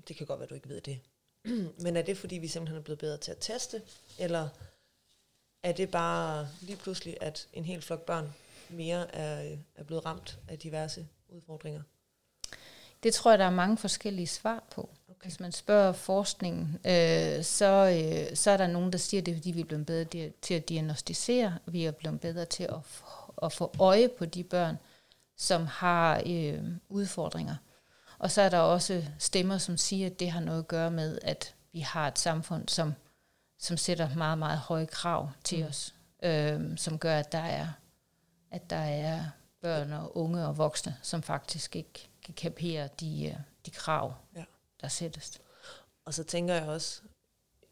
[0.08, 1.00] det kan godt være, du ikke ved det,
[1.84, 3.82] men er det fordi, vi simpelthen er blevet bedre til at teste,
[4.18, 4.48] eller
[5.62, 8.34] er det bare lige pludselig, at en hel flok børn
[8.68, 11.82] mere er, er blevet ramt af diverse udfordringer?
[13.02, 14.90] Det tror jeg, der er mange forskellige svar på.
[15.08, 15.22] Okay.
[15.22, 19.32] Hvis man spørger forskningen, øh, så, øh, så er der nogen, der siger, at det
[19.32, 22.78] er, fordi vi er blevet bedre til at diagnostisere, vi er blevet bedre til at,
[23.42, 24.78] at få øje på de børn,
[25.36, 27.56] som har øh, udfordringer.
[28.18, 31.18] Og så er der også stemmer, som siger, at det har noget at gøre med,
[31.22, 32.94] at vi har et samfund, som,
[33.60, 35.68] som sætter meget, meget høje krav til mm.
[35.68, 37.68] os, øh, som gør, at der er
[38.50, 43.36] at der er børn og unge og voksne, som faktisk ikke kan kapere de, øh,
[43.66, 44.44] de krav, ja.
[44.80, 45.40] der sættes.
[46.04, 47.02] Og så tænker jeg også,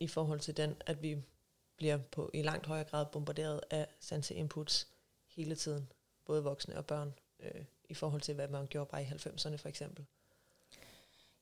[0.01, 1.22] i forhold til den, at vi
[1.77, 4.88] bliver på i langt højere grad bombarderet af sanse inputs
[5.29, 5.92] hele tiden,
[6.27, 9.68] både voksne og børn, øh, i forhold til, hvad man gjorde bare i 90'erne for
[9.68, 10.07] eksempel.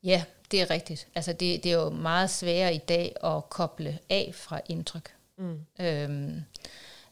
[0.02, 1.08] Ja, det er rigtigt.
[1.14, 5.14] Altså det, det er jo meget sværere i dag at koble af fra indtryk.
[5.38, 5.60] Mm.
[5.80, 6.42] Øhm,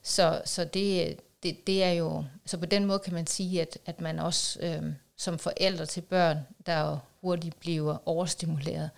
[0.02, 3.78] så så det, det, det er jo, så på den måde kan man sige, at,
[3.86, 8.90] at man også øhm, som forældre til børn, der hurtigt bliver overstimuleret,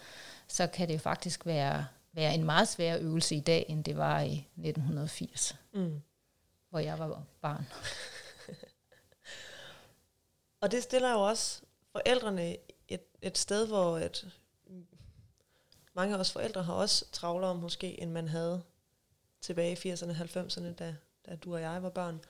[0.48, 3.96] så kan det jo faktisk være, være en meget svær øvelse i dag, end det
[3.96, 6.02] var i 1980, mm.
[6.70, 7.66] hvor jeg var barn.
[10.60, 11.60] Og det stiller jo også
[11.92, 12.56] forældrene
[13.26, 14.30] et, sted, hvor et,
[15.94, 18.62] mange af os forældre har også travlere måske, end man havde
[19.40, 22.20] tilbage i 80'erne og 90'erne, da, da du og jeg var børn.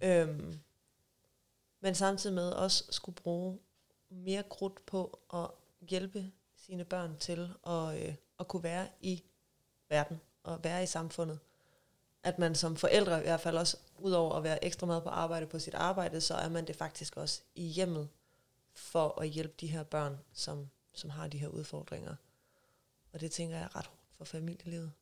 [0.00, 0.60] Øhm,
[1.80, 3.58] men samtidig med også skulle bruge
[4.10, 5.50] mere krudt på at
[5.88, 9.22] hjælpe sine børn til at, øh, at kunne være i
[9.88, 11.38] verden og være i samfundet.
[12.22, 15.46] At man som forældre i hvert fald også, udover at være ekstra meget på arbejde
[15.46, 18.08] på sit arbejde, så er man det faktisk også i hjemmet
[18.76, 22.14] for at hjælpe de her børn, som, som har de her udfordringer.
[23.12, 24.92] Og det tænker jeg er ret hårdt for familielivet.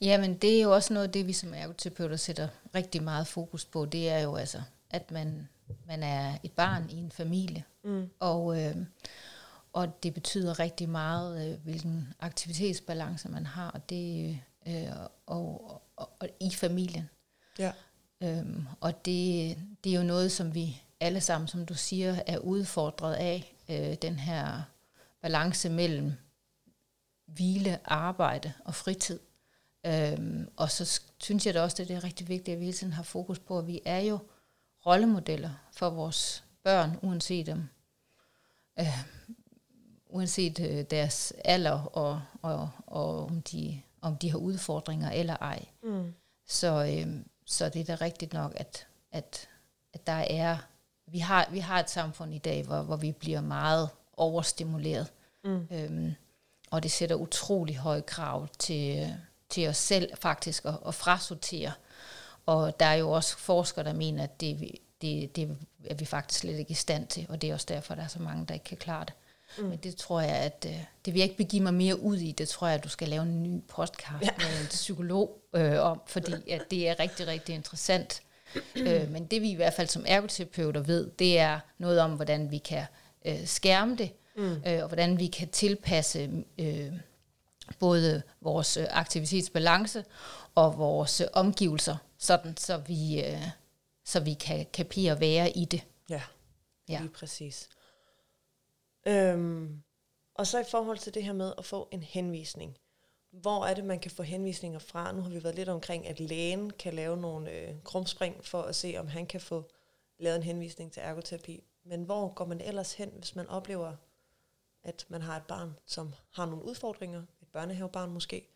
[0.00, 3.64] Jamen, det er jo også noget af det, vi som ergoterapeuter sætter rigtig meget fokus
[3.64, 3.84] på.
[3.84, 5.48] Det er jo altså, at man,
[5.86, 7.64] man er et barn i en familie.
[7.84, 8.10] Mm.
[8.20, 8.76] Og, øh,
[9.72, 14.92] og det betyder rigtig meget, øh, hvilken aktivitetsbalance man har og det, øh,
[15.26, 17.10] og, og, og i familien.
[17.58, 17.72] Ja.
[18.22, 22.38] Øhm, og det, det er jo noget, som vi alle sammen, som du siger, er
[22.38, 24.62] udfordret af, øh, den her
[25.22, 26.12] balance mellem
[27.26, 29.20] hvile, arbejde og fritid.
[29.86, 32.76] Øhm, og så synes jeg da også, at det er rigtig vigtigt, at vi hele
[32.76, 34.18] tiden har fokus på, at vi er jo
[34.86, 37.68] rollemodeller for vores børn, uanset om,
[38.78, 38.98] øh,
[40.06, 45.64] uanset øh, deres alder og, og, og om, de, om de har udfordringer eller ej.
[45.82, 46.14] Mm.
[46.46, 49.48] Så, øh, så det er da rigtigt nok, at, at,
[49.92, 50.58] at der er,
[51.12, 55.12] vi har, vi har et samfund i dag, hvor, hvor vi bliver meget overstimuleret.
[55.44, 55.66] Mm.
[55.70, 56.14] Øhm,
[56.70, 59.16] og det sætter utrolig høje krav til,
[59.48, 61.72] til os selv faktisk at, at frasortere.
[62.46, 66.40] Og der er jo også forskere, der mener, at det, det, det er vi faktisk
[66.40, 68.54] slet ikke i stand til, og det er også derfor, der er så mange, der
[68.54, 69.14] ikke kan klare det.
[69.58, 69.64] Mm.
[69.64, 72.32] Men det tror jeg, at øh, det vil jeg ikke begive mig mere ud i.
[72.32, 74.30] Det tror jeg, at du skal lave en ny podcast ja.
[74.38, 78.22] med en psykolog øh, om, fordi at det er rigtig, rigtig interessant.
[78.76, 82.50] Øh, men det vi i hvert fald som ergoterapeuter ved, det er noget om, hvordan
[82.50, 82.84] vi kan
[83.26, 84.62] øh, skærme det, mm.
[84.66, 86.92] øh, og hvordan vi kan tilpasse øh,
[87.78, 90.04] både vores øh, aktivitetsbalance
[90.54, 93.42] og vores øh, omgivelser, sådan så vi, øh,
[94.04, 95.82] så vi kan kapere at være i det.
[96.08, 96.22] Ja,
[96.88, 97.00] ja.
[97.00, 97.68] lige præcis.
[99.06, 99.82] Øhm,
[100.34, 102.76] og så i forhold til det her med at få en henvisning.
[103.30, 105.12] Hvor er det, man kan få henvisninger fra?
[105.12, 108.76] Nu har vi været lidt omkring, at lægen kan lave nogle øh, krumspring for at
[108.76, 109.70] se, om han kan få
[110.18, 111.62] lavet en henvisning til ergoterapi.
[111.84, 113.92] Men hvor går man ellers hen, hvis man oplever,
[114.82, 118.48] at man har et barn, som har nogle udfordringer, børnehavebarn måske.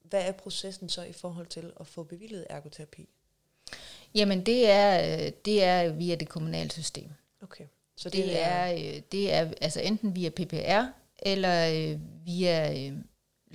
[0.00, 3.08] Hvad er processen så i forhold til at få bevilget ergoterapi?
[4.14, 7.10] Jamen det er, det er via det kommunale system.
[7.42, 7.66] Okay.
[7.96, 10.82] Så det, det er, er, det er altså enten via PPR
[11.18, 12.98] eller øh, via øh,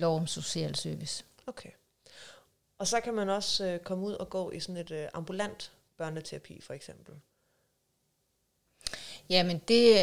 [0.00, 1.24] lov om social service.
[1.46, 1.70] Okay.
[2.78, 5.72] Og så kan man også øh, komme ud og gå i sådan et øh, ambulant
[5.96, 7.14] børneterapi for eksempel.
[9.30, 9.96] Jamen det,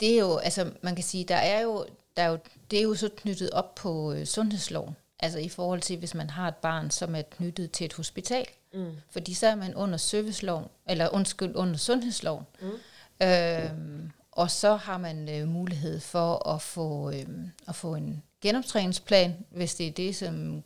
[0.00, 2.38] det er jo, altså man kan sige, der er jo, der er jo,
[2.70, 4.96] det er jo så knyttet op på øh, sundhedsloven.
[5.20, 8.46] Altså i forhold til, hvis man har et barn, som er knyttet til et hospital.
[8.72, 8.96] Mm.
[9.10, 12.44] Fordi så er man under serviceloven, eller undskyld, under sundhedsloven.
[12.60, 13.26] Mm.
[13.26, 17.26] Øhm, og så har man øh, mulighed for at få, øh,
[17.68, 20.62] at få en genoptræningsplan, hvis det er det, som,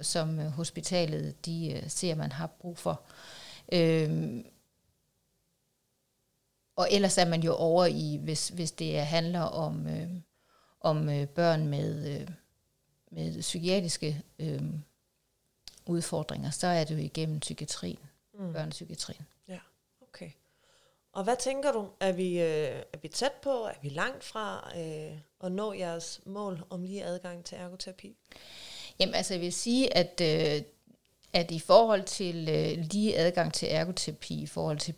[0.00, 3.02] som øh, hospitalet de, øh, ser, man har brug for.
[3.72, 4.44] Øhm,
[6.76, 9.86] og ellers er man jo over i, hvis, hvis det handler om...
[9.86, 10.10] Øh,
[10.80, 12.28] om øh, børn med, øh,
[13.10, 14.62] med psykiatriske øh,
[15.86, 17.98] udfordringer, så er det jo igennem psykiatrien,
[18.34, 18.52] mm.
[18.52, 19.26] børnepsykiatrien.
[19.48, 19.58] Ja,
[20.00, 20.30] Okay.
[21.12, 21.88] Og hvad tænker du?
[22.00, 23.50] Er vi, øh, er vi tæt på?
[23.50, 28.16] Er vi langt fra øh, at nå jeres mål om lige adgang til ergoterapi?
[29.00, 30.62] Jamen altså jeg vil sige, at, øh,
[31.32, 34.94] at i forhold til øh, lige adgang til ergoterapi, i forhold til,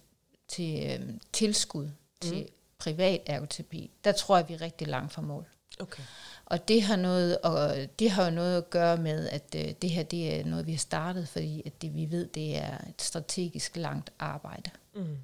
[0.48, 1.92] til øh, tilskud mm.
[2.20, 2.48] til
[2.78, 5.46] privat ergoterapi, der tror jeg, vi er rigtig langt fra mål.
[5.80, 6.02] Okay.
[6.44, 9.90] Og det har noget, og det har jo noget at gøre med, at øh, det
[9.90, 13.02] her det er noget, vi har startet, fordi at det, vi ved, det er et
[13.02, 14.70] strategisk langt arbejde.
[14.94, 15.18] Mm.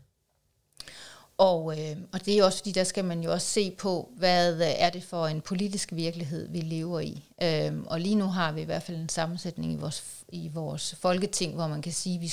[1.39, 4.55] Og, øh, og det er også fordi, der skal man jo også se på, hvad
[4.55, 7.23] øh, er det for en politisk virkelighed, vi lever i.
[7.43, 10.95] Øhm, og lige nu har vi i hvert fald en sammensætning i vores, i vores
[11.01, 12.33] folketing, hvor man kan sige, at vi,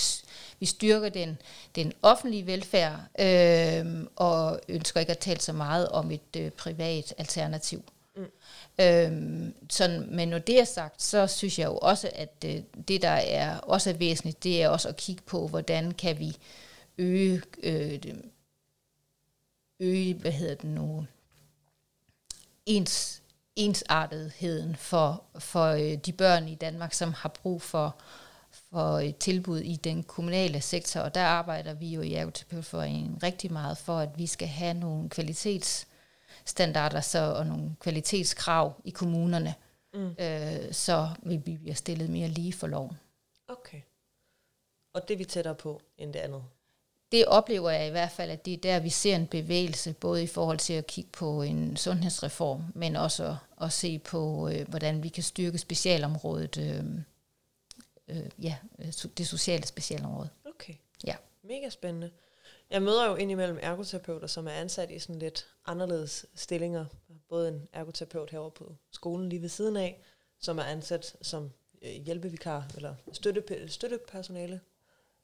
[0.60, 1.38] vi styrker den,
[1.76, 7.14] den offentlige velfærd, øh, og ønsker ikke at tale så meget om et øh, privat
[7.18, 7.84] alternativ.
[8.16, 8.26] Mm.
[8.82, 12.56] Øhm, sådan, men når det er sagt, så synes jeg jo også, at øh,
[12.88, 16.38] det, der er også er væsentligt, det er også at kigge på, hvordan kan vi
[16.98, 18.00] øge øh,
[19.80, 21.06] øge, hvad hedder det nu,
[22.66, 23.24] ens,
[23.56, 27.96] ensartetheden for, for øh, de børn i Danmark, som har brug for,
[28.52, 31.00] for et tilbud i den kommunale sektor.
[31.00, 35.10] Og der arbejder vi jo i Ergoterapeutforeningen rigtig meget for, at vi skal have nogle
[35.10, 39.56] kvalitetsstandarder så, og nogle kvalitetskrav i kommunerne,
[39.94, 40.16] mm.
[40.20, 42.98] øh, så vi bliver stillet mere lige for loven.
[43.48, 43.82] Okay.
[44.94, 46.44] Og det er vi tættere på end det andet?
[47.16, 50.24] Det oplever jeg i hvert fald, at det er der, vi ser en bevægelse, både
[50.24, 54.68] i forhold til at kigge på en sundhedsreform, men også at, at se på, øh,
[54.68, 56.84] hvordan vi kan styrke specialområdet, øh,
[58.08, 58.56] øh, ja,
[59.18, 60.30] det sociale specialområde.
[60.46, 60.74] Okay.
[61.08, 61.16] Ja.
[61.44, 62.12] Mega spændende.
[62.70, 66.86] Jeg møder jo indimellem ergoterapeuter, som er ansat i sådan lidt anderledes stillinger.
[67.30, 70.02] Både en ergoterapeut herovre på skolen lige ved siden af,
[70.40, 71.52] som er ansat som
[71.82, 74.60] øh, hjælpevikar eller støtte, støttepersonale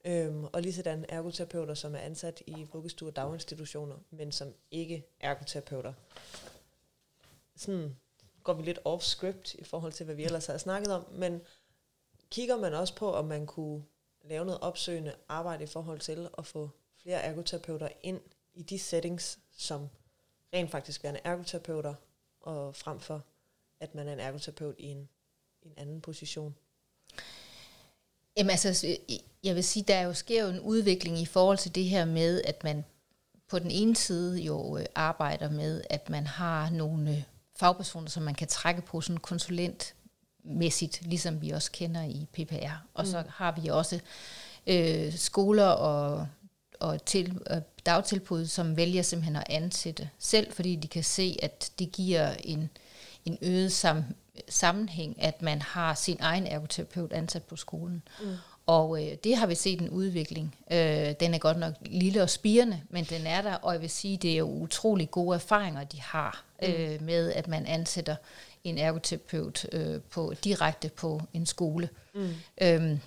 [0.06, 5.06] Øhm, og lige sådan ergoterapeuter, som er ansat i vuggestuer og daginstitutioner, men som ikke
[5.20, 5.94] er ergoterapeuter.
[7.56, 7.96] Sådan
[8.44, 11.42] går vi lidt off-script i forhold til, hvad vi ellers har snakket om, men
[12.30, 13.84] kigger man også på, om man kunne
[14.24, 16.70] lave noget opsøgende arbejde i forhold til at få
[17.02, 18.22] flere ergoterapeuter ind
[18.54, 19.90] i de settings, som
[20.54, 21.96] rent faktisk værende ergoterapeuter,
[22.42, 23.26] og frem for,
[23.80, 25.10] at man er en ergoterapeut i en,
[25.62, 26.56] i en anden position.
[28.38, 28.98] Jamen altså,
[29.44, 32.42] jeg vil sige, der jo sker jo en udvikling i forhold til det her med,
[32.42, 32.84] at man
[33.50, 37.24] på den ene side jo øh, arbejder med, at man har nogle øh,
[37.60, 42.86] fagpersoner, som man kan trække på sådan konsulentmæssigt, ligesom vi også kender i PPR.
[42.94, 43.12] Og mm.
[43.12, 44.00] så har vi også
[44.68, 46.28] øh, skoler og,
[46.80, 51.72] og til, øh, dagtilbud, som vælger simpelthen at ansætte selv, fordi de kan se, at
[51.80, 52.70] det giver en,
[53.26, 54.04] en øget sam,
[54.50, 58.04] sammenhæng, at man har sin egen ergoterapeut ansat på skolen.
[58.22, 58.28] Mm.
[58.66, 60.56] Og øh, det har vi set en udvikling.
[60.72, 63.90] Øh, den er godt nok lille og spirende, men den er der, og jeg vil
[63.90, 66.68] sige, det er jo utrolig gode erfaringer, de har mm.
[66.68, 68.16] øh, med, at man ansætter
[68.64, 71.90] en ergoterapeut øh, på, direkte på en skole.
[72.14, 72.30] Mm.
[72.62, 73.00] Øhm,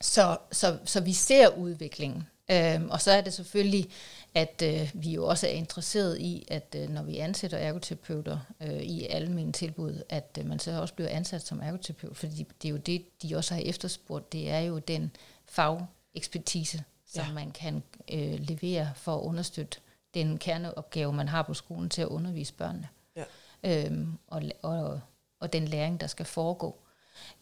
[0.00, 2.26] så, så, så vi ser udviklingen.
[2.50, 3.90] Øhm, og så er det selvfølgelig
[4.34, 8.82] at øh, vi jo også er interesseret i, at øh, når vi ansætter ergoterapeuter øh,
[8.82, 12.72] i almindelige tilbud, at øh, man så også bliver ansat som ergoterapeut, fordi det er
[12.72, 15.10] jo det, de også har efterspurgt, det er jo den
[15.46, 17.32] fagekspertise, som ja.
[17.32, 19.78] man kan øh, levere for at understøtte
[20.14, 22.88] den kerneopgave, man har på skolen til at undervise børnene.
[23.16, 23.24] Ja.
[23.62, 25.00] Øhm, og, og,
[25.40, 26.76] og den læring, der skal foregå.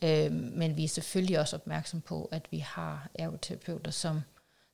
[0.04, 4.20] Øhm, men vi er selvfølgelig også opmærksom på, at vi har ergoterapeuter, som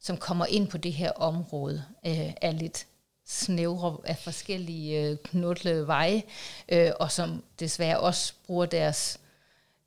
[0.04, 2.86] som kommer ind på det her område, øh, er lidt
[3.26, 6.22] snævre af forskellige øh, knutlede veje,
[6.68, 9.20] øh, og som desværre også bruger deres,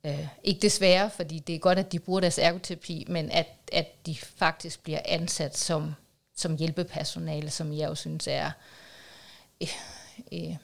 [0.06, 4.06] øh, ikke desværre, fordi det er godt, at de bruger deres ergoterapi, men at, at
[4.06, 5.94] de faktisk bliver ansat som,
[6.36, 8.50] som hjælpepersonale, som jeg jo synes er
[9.60, 9.68] øh,
[10.32, 10.56] øh,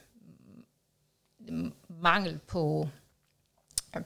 [1.88, 2.88] mangel på,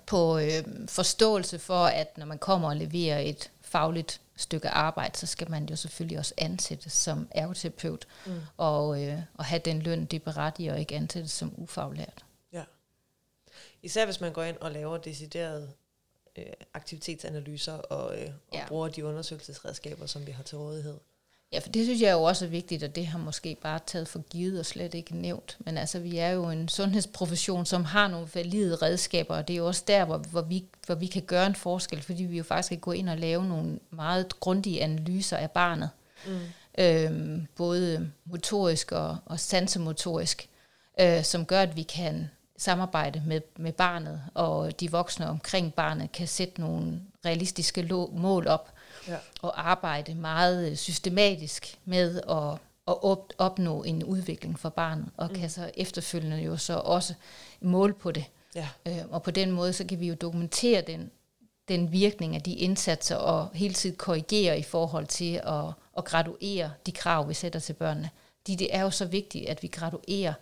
[0.06, 5.26] på øh, forståelse for, at når man kommer og leverer et fagligt stykke arbejde, så
[5.26, 8.32] skal man jo selvfølgelig også ansættes som ergoterapeut, mm.
[8.56, 12.24] og, øh, og have den løn, det berettiger, og ikke ansættes som ufaglært.
[12.52, 12.64] Ja.
[13.82, 15.72] Især hvis man går ind og laver deciderede
[16.36, 18.64] øh, aktivitetsanalyser, og, øh, og ja.
[18.68, 20.98] bruger de undersøgelsesredskaber, som vi har til rådighed.
[21.52, 24.08] Ja, for det synes jeg jo også er vigtigt, og det har måske bare taget
[24.08, 25.56] for givet og slet ikke nævnt.
[25.60, 29.58] Men altså, vi er jo en sundhedsprofession, som har nogle valide redskaber, og det er
[29.58, 32.44] jo også der, hvor, hvor, vi, hvor vi kan gøre en forskel, fordi vi jo
[32.44, 35.90] faktisk kan gå ind og lave nogle meget grundige analyser af barnet.
[36.26, 36.38] Mm.
[36.78, 40.48] Øhm, både motorisk og, og sansemotorisk,
[41.00, 46.12] øh, som gør, at vi kan samarbejde med, med barnet og de voksne omkring barnet
[46.12, 47.82] kan sætte nogle realistiske
[48.12, 48.72] mål op
[49.08, 49.16] ja.
[49.42, 52.52] og arbejde meget øh, systematisk med at,
[52.88, 55.34] at op, opnå en udvikling for barnet, og mm.
[55.34, 57.14] kan så efterfølgende jo så også
[57.60, 58.24] måle på det.
[58.54, 58.68] Ja.
[58.86, 61.10] Øh, og på den måde, så kan vi jo dokumentere den,
[61.68, 65.64] den virkning af de indsatser, og hele tiden korrigere i forhold til at,
[65.98, 68.10] at graduere de krav, vi sætter til børnene.
[68.46, 70.32] De, det er jo så vigtigt, at vi graduerer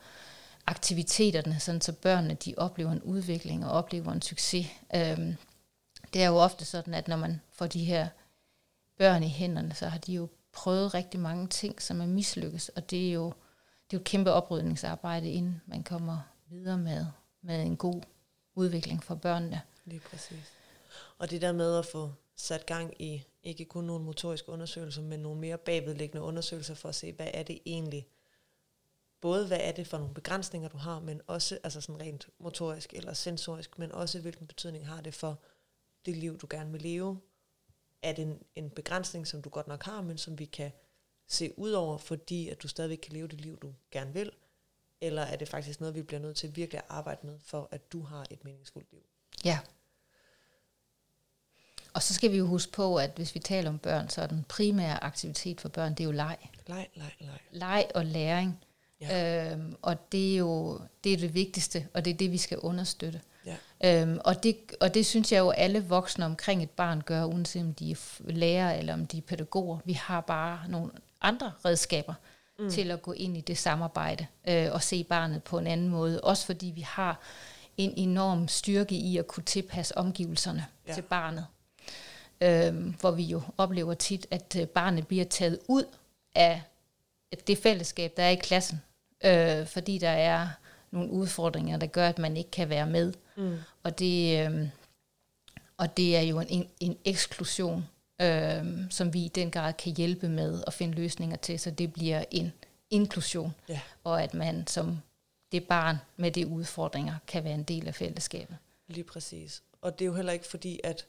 [0.66, 4.66] aktiviteterne, sådan så børnene de oplever en udvikling og oplever en succes.
[4.94, 5.36] Øhm,
[6.12, 8.08] det er jo ofte sådan, at når man får de her
[8.99, 12.90] børn i hænderne, så har de jo prøvet rigtig mange ting, som er mislykkes, og
[12.90, 17.07] det er jo, det er jo et kæmpe oprydningsarbejde, inden man kommer videre med,
[17.42, 18.03] med en god
[18.55, 19.61] udvikling for børnene.
[19.84, 20.53] Lige præcis.
[21.18, 25.20] Og det der med at få sat gang i ikke kun nogle motoriske undersøgelser, men
[25.20, 28.09] nogle mere bagvedliggende undersøgelser for at se, hvad er det egentlig,
[29.20, 32.94] både hvad er det for nogle begrænsninger, du har, men også altså sådan rent motorisk
[32.94, 35.38] eller sensorisk, men også hvilken betydning har det for
[36.07, 37.20] det liv, du gerne vil leve.
[38.07, 40.72] Er det en, en begrænsning, som du godt nok har, men som vi kan
[41.28, 44.30] se ud over, fordi at du stadigvæk kan leve det liv, du gerne vil?
[45.00, 47.92] Eller er det faktisk noget, vi bliver nødt til virkelig at arbejde med, for at
[47.92, 49.02] du har et meningsfuldt liv?
[49.44, 49.59] Ja.
[51.94, 54.26] Og så skal vi jo huske på, at hvis vi taler om børn, så er
[54.26, 56.36] den primære aktivitet for børn, det er jo leg.
[56.66, 57.40] Leg, leg, leg.
[57.50, 58.64] Leg og læring.
[59.00, 59.52] Ja.
[59.52, 62.59] Øhm, og det er jo det, er det vigtigste, og det er det, vi skal
[62.59, 63.20] understøtte.
[63.47, 63.57] Ja.
[63.84, 67.62] Øhm, og, det, og det synes jeg jo, alle voksne omkring et barn gør, uanset
[67.62, 69.78] om de er lærere eller om de er pædagoger.
[69.84, 70.90] Vi har bare nogle
[71.20, 72.14] andre redskaber
[72.59, 72.70] mm.
[72.70, 76.20] til at gå ind i det samarbejde øh, og se barnet på en anden måde.
[76.20, 77.20] Også fordi vi har
[77.76, 80.94] en enorm styrke i at kunne tilpasse omgivelserne ja.
[80.94, 81.47] til barnet.
[82.40, 85.84] Øhm, hvor vi jo oplever tit, at øh, barnet bliver taget ud
[86.34, 86.62] af
[87.47, 88.82] det fællesskab, der er i klassen,
[89.24, 90.49] øh, fordi der er
[90.97, 93.12] nogle udfordringer, der gør, at man ikke kan være med.
[93.36, 93.57] Mm.
[93.82, 94.68] Og, det, øh,
[95.76, 97.84] og det er jo en, en eksklusion,
[98.22, 101.92] øh, som vi i den grad kan hjælpe med at finde løsninger til, så det
[101.92, 102.53] bliver en
[102.90, 103.80] inklusion, ja.
[104.05, 104.99] og at man som
[105.53, 108.57] det barn med de udfordringer kan være en del af fællesskabet.
[108.88, 109.62] Lige præcis.
[109.82, 111.07] Og det er jo heller ikke fordi, at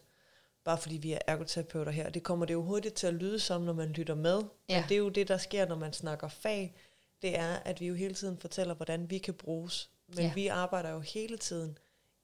[0.68, 2.10] bare fordi vi er ergoterapeuter her.
[2.10, 4.42] Det kommer det jo hurtigt til at lyde som, når man lytter med.
[4.70, 4.80] Ja.
[4.80, 6.76] Men det er jo det, der sker, når man snakker fag.
[7.22, 9.90] Det er, at vi jo hele tiden fortæller, hvordan vi kan bruges.
[10.08, 10.34] Men ja.
[10.34, 11.78] vi arbejder jo hele tiden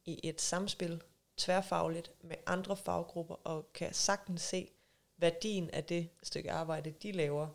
[0.06, 1.02] i et samspil,
[1.38, 4.72] tværfagligt, med andre faggrupper, og kan sagtens se
[5.18, 7.48] værdien af det stykke arbejde, de laver,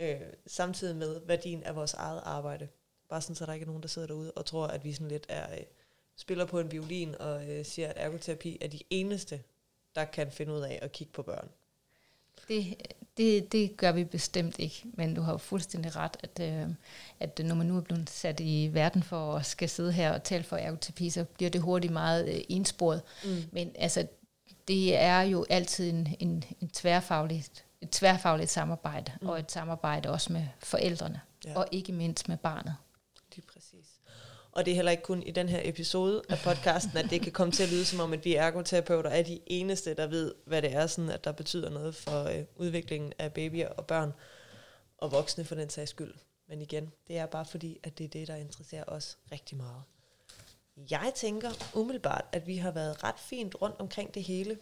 [0.00, 2.68] øh, samtidig med værdien af vores eget arbejde.
[3.08, 5.08] Bare sådan, så der ikke er nogen, der sidder derude og tror, at vi sådan
[5.08, 5.54] lidt er...
[5.54, 5.64] Øh,
[6.16, 9.42] spiller på en violin og øh, siger, at ergoterapi er de eneste
[9.94, 11.48] der kan finde ud af at kigge på børn.
[12.48, 12.76] Det,
[13.16, 16.68] det, det gør vi bestemt ikke, men du har jo fuldstændig ret, at, øh,
[17.20, 20.22] at når man nu er blevet sat i verden for at skal sidde her og
[20.22, 23.02] tale for ergoterapi, så bliver det hurtigt meget øh, ensporet.
[23.24, 23.44] Mm.
[23.52, 24.06] Men altså,
[24.68, 29.28] det er jo altid en, en, en tværfagligt, et tværfagligt samarbejde, mm.
[29.28, 31.54] og et samarbejde også med forældrene, ja.
[31.56, 32.76] og ikke mindst med barnet.
[33.34, 33.71] Lige præcis.
[34.52, 37.32] Og det er heller ikke kun i den her episode af podcasten, at det kan
[37.32, 40.62] komme til at lyde som om, at vi ergoterapeuter er de eneste, der ved, hvad
[40.62, 44.12] det er, sådan at der betyder noget for øh, udviklingen af babyer og børn
[44.98, 46.14] og voksne for den sags skyld.
[46.48, 49.82] Men igen, det er bare fordi, at det er det, der interesserer os rigtig meget.
[50.90, 54.58] Jeg tænker umiddelbart, at vi har været ret fint rundt omkring det hele.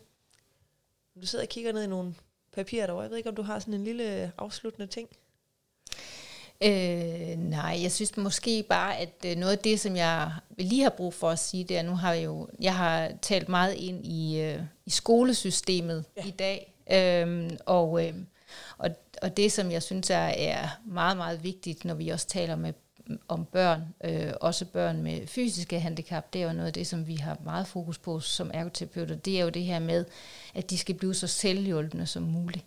[1.20, 2.14] Du sidder og kigger ned i nogle
[2.53, 3.03] papirer derovre.
[3.03, 5.09] Jeg ved ikke, om du har sådan en lille øh, afsluttende ting?
[6.64, 10.90] Øh, nej, jeg synes måske bare, at øh, noget af det, som jeg lige har
[10.90, 14.06] brug for at sige, det er, nu har jeg jo, jeg har talt meget ind
[14.06, 16.24] i, øh, i skolesystemet ja.
[16.26, 18.14] i dag, øh, og, øh,
[18.78, 18.90] og,
[19.22, 22.72] og det, som jeg synes er, er meget, meget vigtigt, når vi også taler med
[23.28, 27.06] om børn, øh, også børn med fysiske handicap, det er jo noget af det, som
[27.06, 30.04] vi har meget fokus på som ergoterapeuter, det er jo det her med,
[30.54, 32.64] at de skal blive så selvhjulpende som muligt.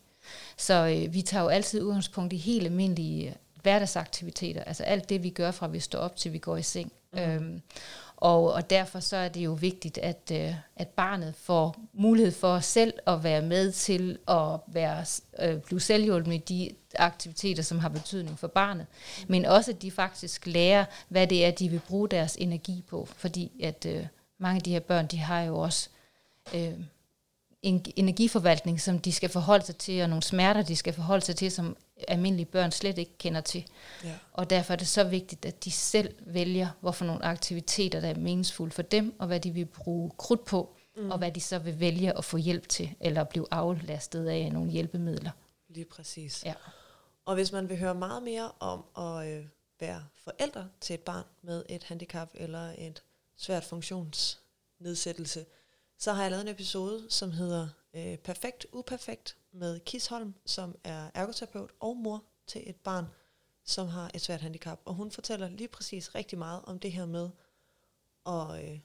[0.58, 5.30] Så øh, vi tager jo altid udgangspunkt i helt almindelige hverdagsaktiviteter, altså alt det, vi
[5.30, 6.92] gør fra vi står op til vi går i seng.
[7.14, 7.20] Mm.
[7.20, 7.62] Øhm,
[8.18, 12.60] og, og derfor så er det jo vigtigt, at, øh, at barnet får mulighed for
[12.60, 15.06] selv at være med til at være,
[15.40, 18.86] øh, blive selvhjulpende i de aktiviteter, som har betydning for barnet.
[19.28, 23.08] Men også, at de faktisk lærer, hvad det er, de vil bruge deres energi på.
[23.16, 24.06] Fordi at øh,
[24.38, 25.90] mange af de her børn, de har jo også
[26.56, 26.74] øh,
[27.64, 31.36] en energiforvaltning, som de skal forholde sig til, og nogle smerter, de skal forholde sig
[31.36, 33.66] til, som almindelige børn slet ikke kender til.
[34.04, 34.16] Ja.
[34.34, 38.16] Og derfor er det så vigtigt, at de selv vælger, hvorfor nogle aktiviteter, der er
[38.16, 41.12] meningsfulde for dem, og hvad de vil bruge krudt på, mm.
[41.12, 44.72] og hvad de så vil vælge at få hjælp til, eller blive aflastet af nogle
[44.72, 45.32] hjælpemidler.
[45.70, 46.44] Lige præcis.
[46.46, 46.54] Ja.
[47.26, 49.46] Og hvis man vil høre meget mere om at øh,
[49.80, 53.04] være forældre til et barn med et handicap eller et
[53.38, 55.46] svært funktionsnedsættelse,
[56.04, 60.76] så har jeg lavet en episode, som hedder øh, Perfekt Uperfekt med Kis Holm, som
[60.84, 63.06] er ergoterapeut og mor til et barn,
[63.64, 64.80] som har et svært handicap.
[64.86, 67.30] Og hun fortæller lige præcis rigtig meget om det her med
[68.26, 68.80] at, øh,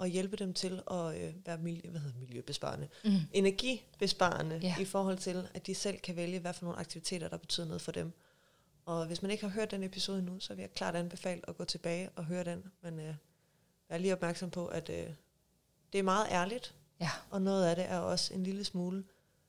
[0.00, 3.10] at hjælpe dem til at øh, være miljø, hvad hedder, miljøbesparende, mm.
[3.32, 4.80] energibesparende yeah.
[4.80, 7.82] i forhold til, at de selv kan vælge, hvad for nogle aktiviteter, der betyder noget
[7.82, 8.12] for dem.
[8.84, 11.56] Og hvis man ikke har hørt den episode nu, så vil jeg klart anbefale at
[11.56, 12.64] gå tilbage og høre den.
[12.82, 13.14] Men øh,
[13.88, 15.10] er lige opmærksom på, at øh,
[15.94, 17.10] det er meget ærligt, Ja.
[17.30, 19.04] og noget af det er også en lille smule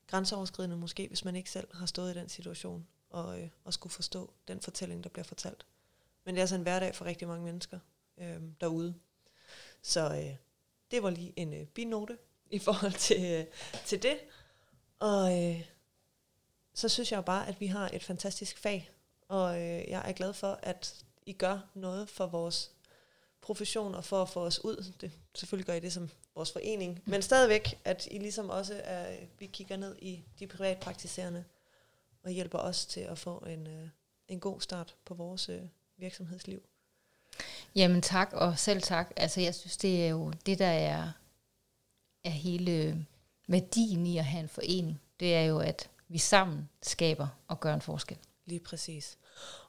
[0.07, 3.93] grænseoverskridende måske, hvis man ikke selv har stået i den situation og, øh, og skulle
[3.93, 5.65] forstå den fortælling, der bliver fortalt.
[6.25, 7.79] Men det er altså en hverdag for rigtig mange mennesker
[8.17, 8.95] øh, derude.
[9.81, 10.35] Så øh,
[10.91, 12.17] det var lige en øh, binote
[12.49, 13.45] i forhold til, øh,
[13.85, 14.17] til det.
[14.99, 15.61] Og øh,
[16.73, 18.91] så synes jeg jo bare, at vi har et fantastisk fag,
[19.27, 22.71] og øh, jeg er glad for, at I gør noget for vores
[23.41, 24.93] profession og for at få os ud.
[25.01, 29.15] Det, selvfølgelig gør I det som vores forening, men stadigvæk, at I ligesom også er,
[29.39, 31.43] vi kigger ned i de privatpraktiserende
[32.23, 33.87] og hjælper os til at få en, øh,
[34.27, 35.61] en god start på vores øh,
[35.97, 36.63] virksomhedsliv.
[37.75, 39.11] Jamen tak, og selv tak.
[39.15, 41.11] Altså jeg synes, det er jo det, der er,
[42.23, 43.05] er hele
[43.47, 45.01] værdien i at have en forening.
[45.19, 48.17] Det er jo, at vi sammen skaber og gør en forskel.
[48.45, 49.17] Lige præcis.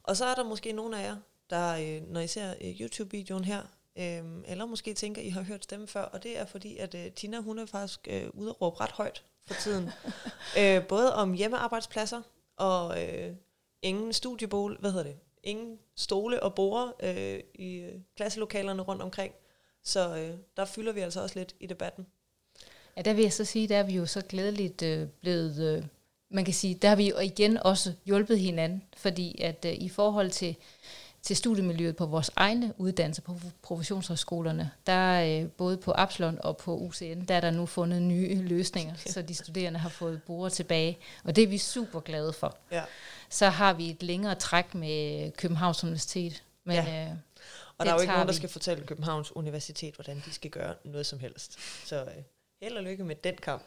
[0.03, 1.17] Og så er der måske nogle af jer,
[1.51, 3.62] der øh, når I ser øh, YouTube-videoen her,
[3.99, 7.13] øh, eller måske tænker, I har hørt stemme før, og det er fordi, at øh,
[7.13, 9.91] Tina, hun er faktisk øh, ude at råbe ret højt for tiden.
[10.61, 12.23] øh, både om hjemmearbejdspladser,
[12.57, 13.33] og øh,
[13.83, 19.35] ingen studiebol, hvad hedder det, ingen stole og borde øh, i øh, klasselokalerne rundt omkring.
[19.83, 22.07] Så øh, der fylder vi altså også lidt i debatten.
[22.97, 25.85] Ja, der vil jeg så sige, der er vi jo så glædeligt øh, blevet, øh,
[26.31, 29.89] man kan sige, der har vi jo igen også hjulpet hinanden, fordi at øh, i
[29.89, 30.57] forhold til,
[31.27, 36.57] til studiemiljøet på vores egne uddannelser på professionshøjskolerne, der er øh, både på Absalon og
[36.57, 40.49] på UCN, der er der nu fundet nye løsninger, så de studerende har fået bruger
[40.49, 42.57] tilbage, og det er vi super glade for.
[42.70, 42.83] Ja.
[43.31, 47.07] Så har vi et længere træk med Københavns Universitet, men Ja.
[47.11, 47.12] øh,
[47.79, 48.37] Og der er jo ikke nogen, der vi.
[48.37, 51.59] skal fortælle Københavns Universitet, hvordan de skal gøre noget som helst.
[51.87, 52.09] Så øh,
[52.62, 53.62] held og lykke med den kamp.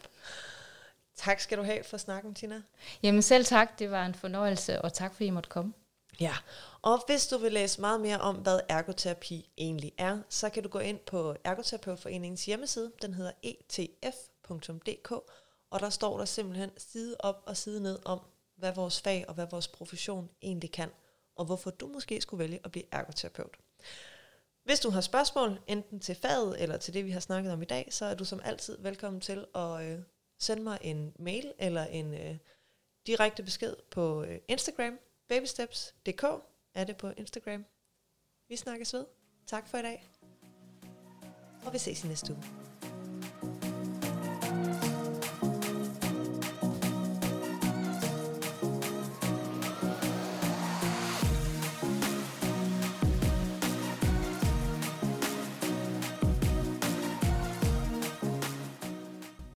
[1.16, 2.62] Tak skal du have for snakken, Tina.
[3.02, 5.72] jamen selv tak, det var en fornøjelse, og tak fordi I måtte komme.
[6.20, 6.36] Ja,
[6.82, 10.68] og hvis du vil læse meget mere om, hvad ergoterapi egentlig er, så kan du
[10.68, 12.92] gå ind på Ergoterapeutforeningens hjemmeside.
[13.02, 15.12] Den hedder etf.dk,
[15.70, 18.20] og der står der simpelthen side op og side ned om,
[18.56, 20.90] hvad vores fag og hvad vores profession egentlig kan,
[21.36, 23.56] og hvorfor du måske skulle vælge at blive ergoterapeut.
[24.64, 27.64] Hvis du har spørgsmål, enten til faget eller til det, vi har snakket om i
[27.64, 29.98] dag, så er du som altid velkommen til at øh,
[30.38, 32.36] sende mig en mail eller en øh,
[33.06, 34.98] direkte besked på øh, Instagram.
[35.30, 36.24] Babysteps.dk
[36.74, 37.64] er det på Instagram.
[38.48, 39.04] Vi snakkes ved.
[39.46, 40.08] Tak for i dag.
[41.66, 42.59] Og vi ses i næste uge.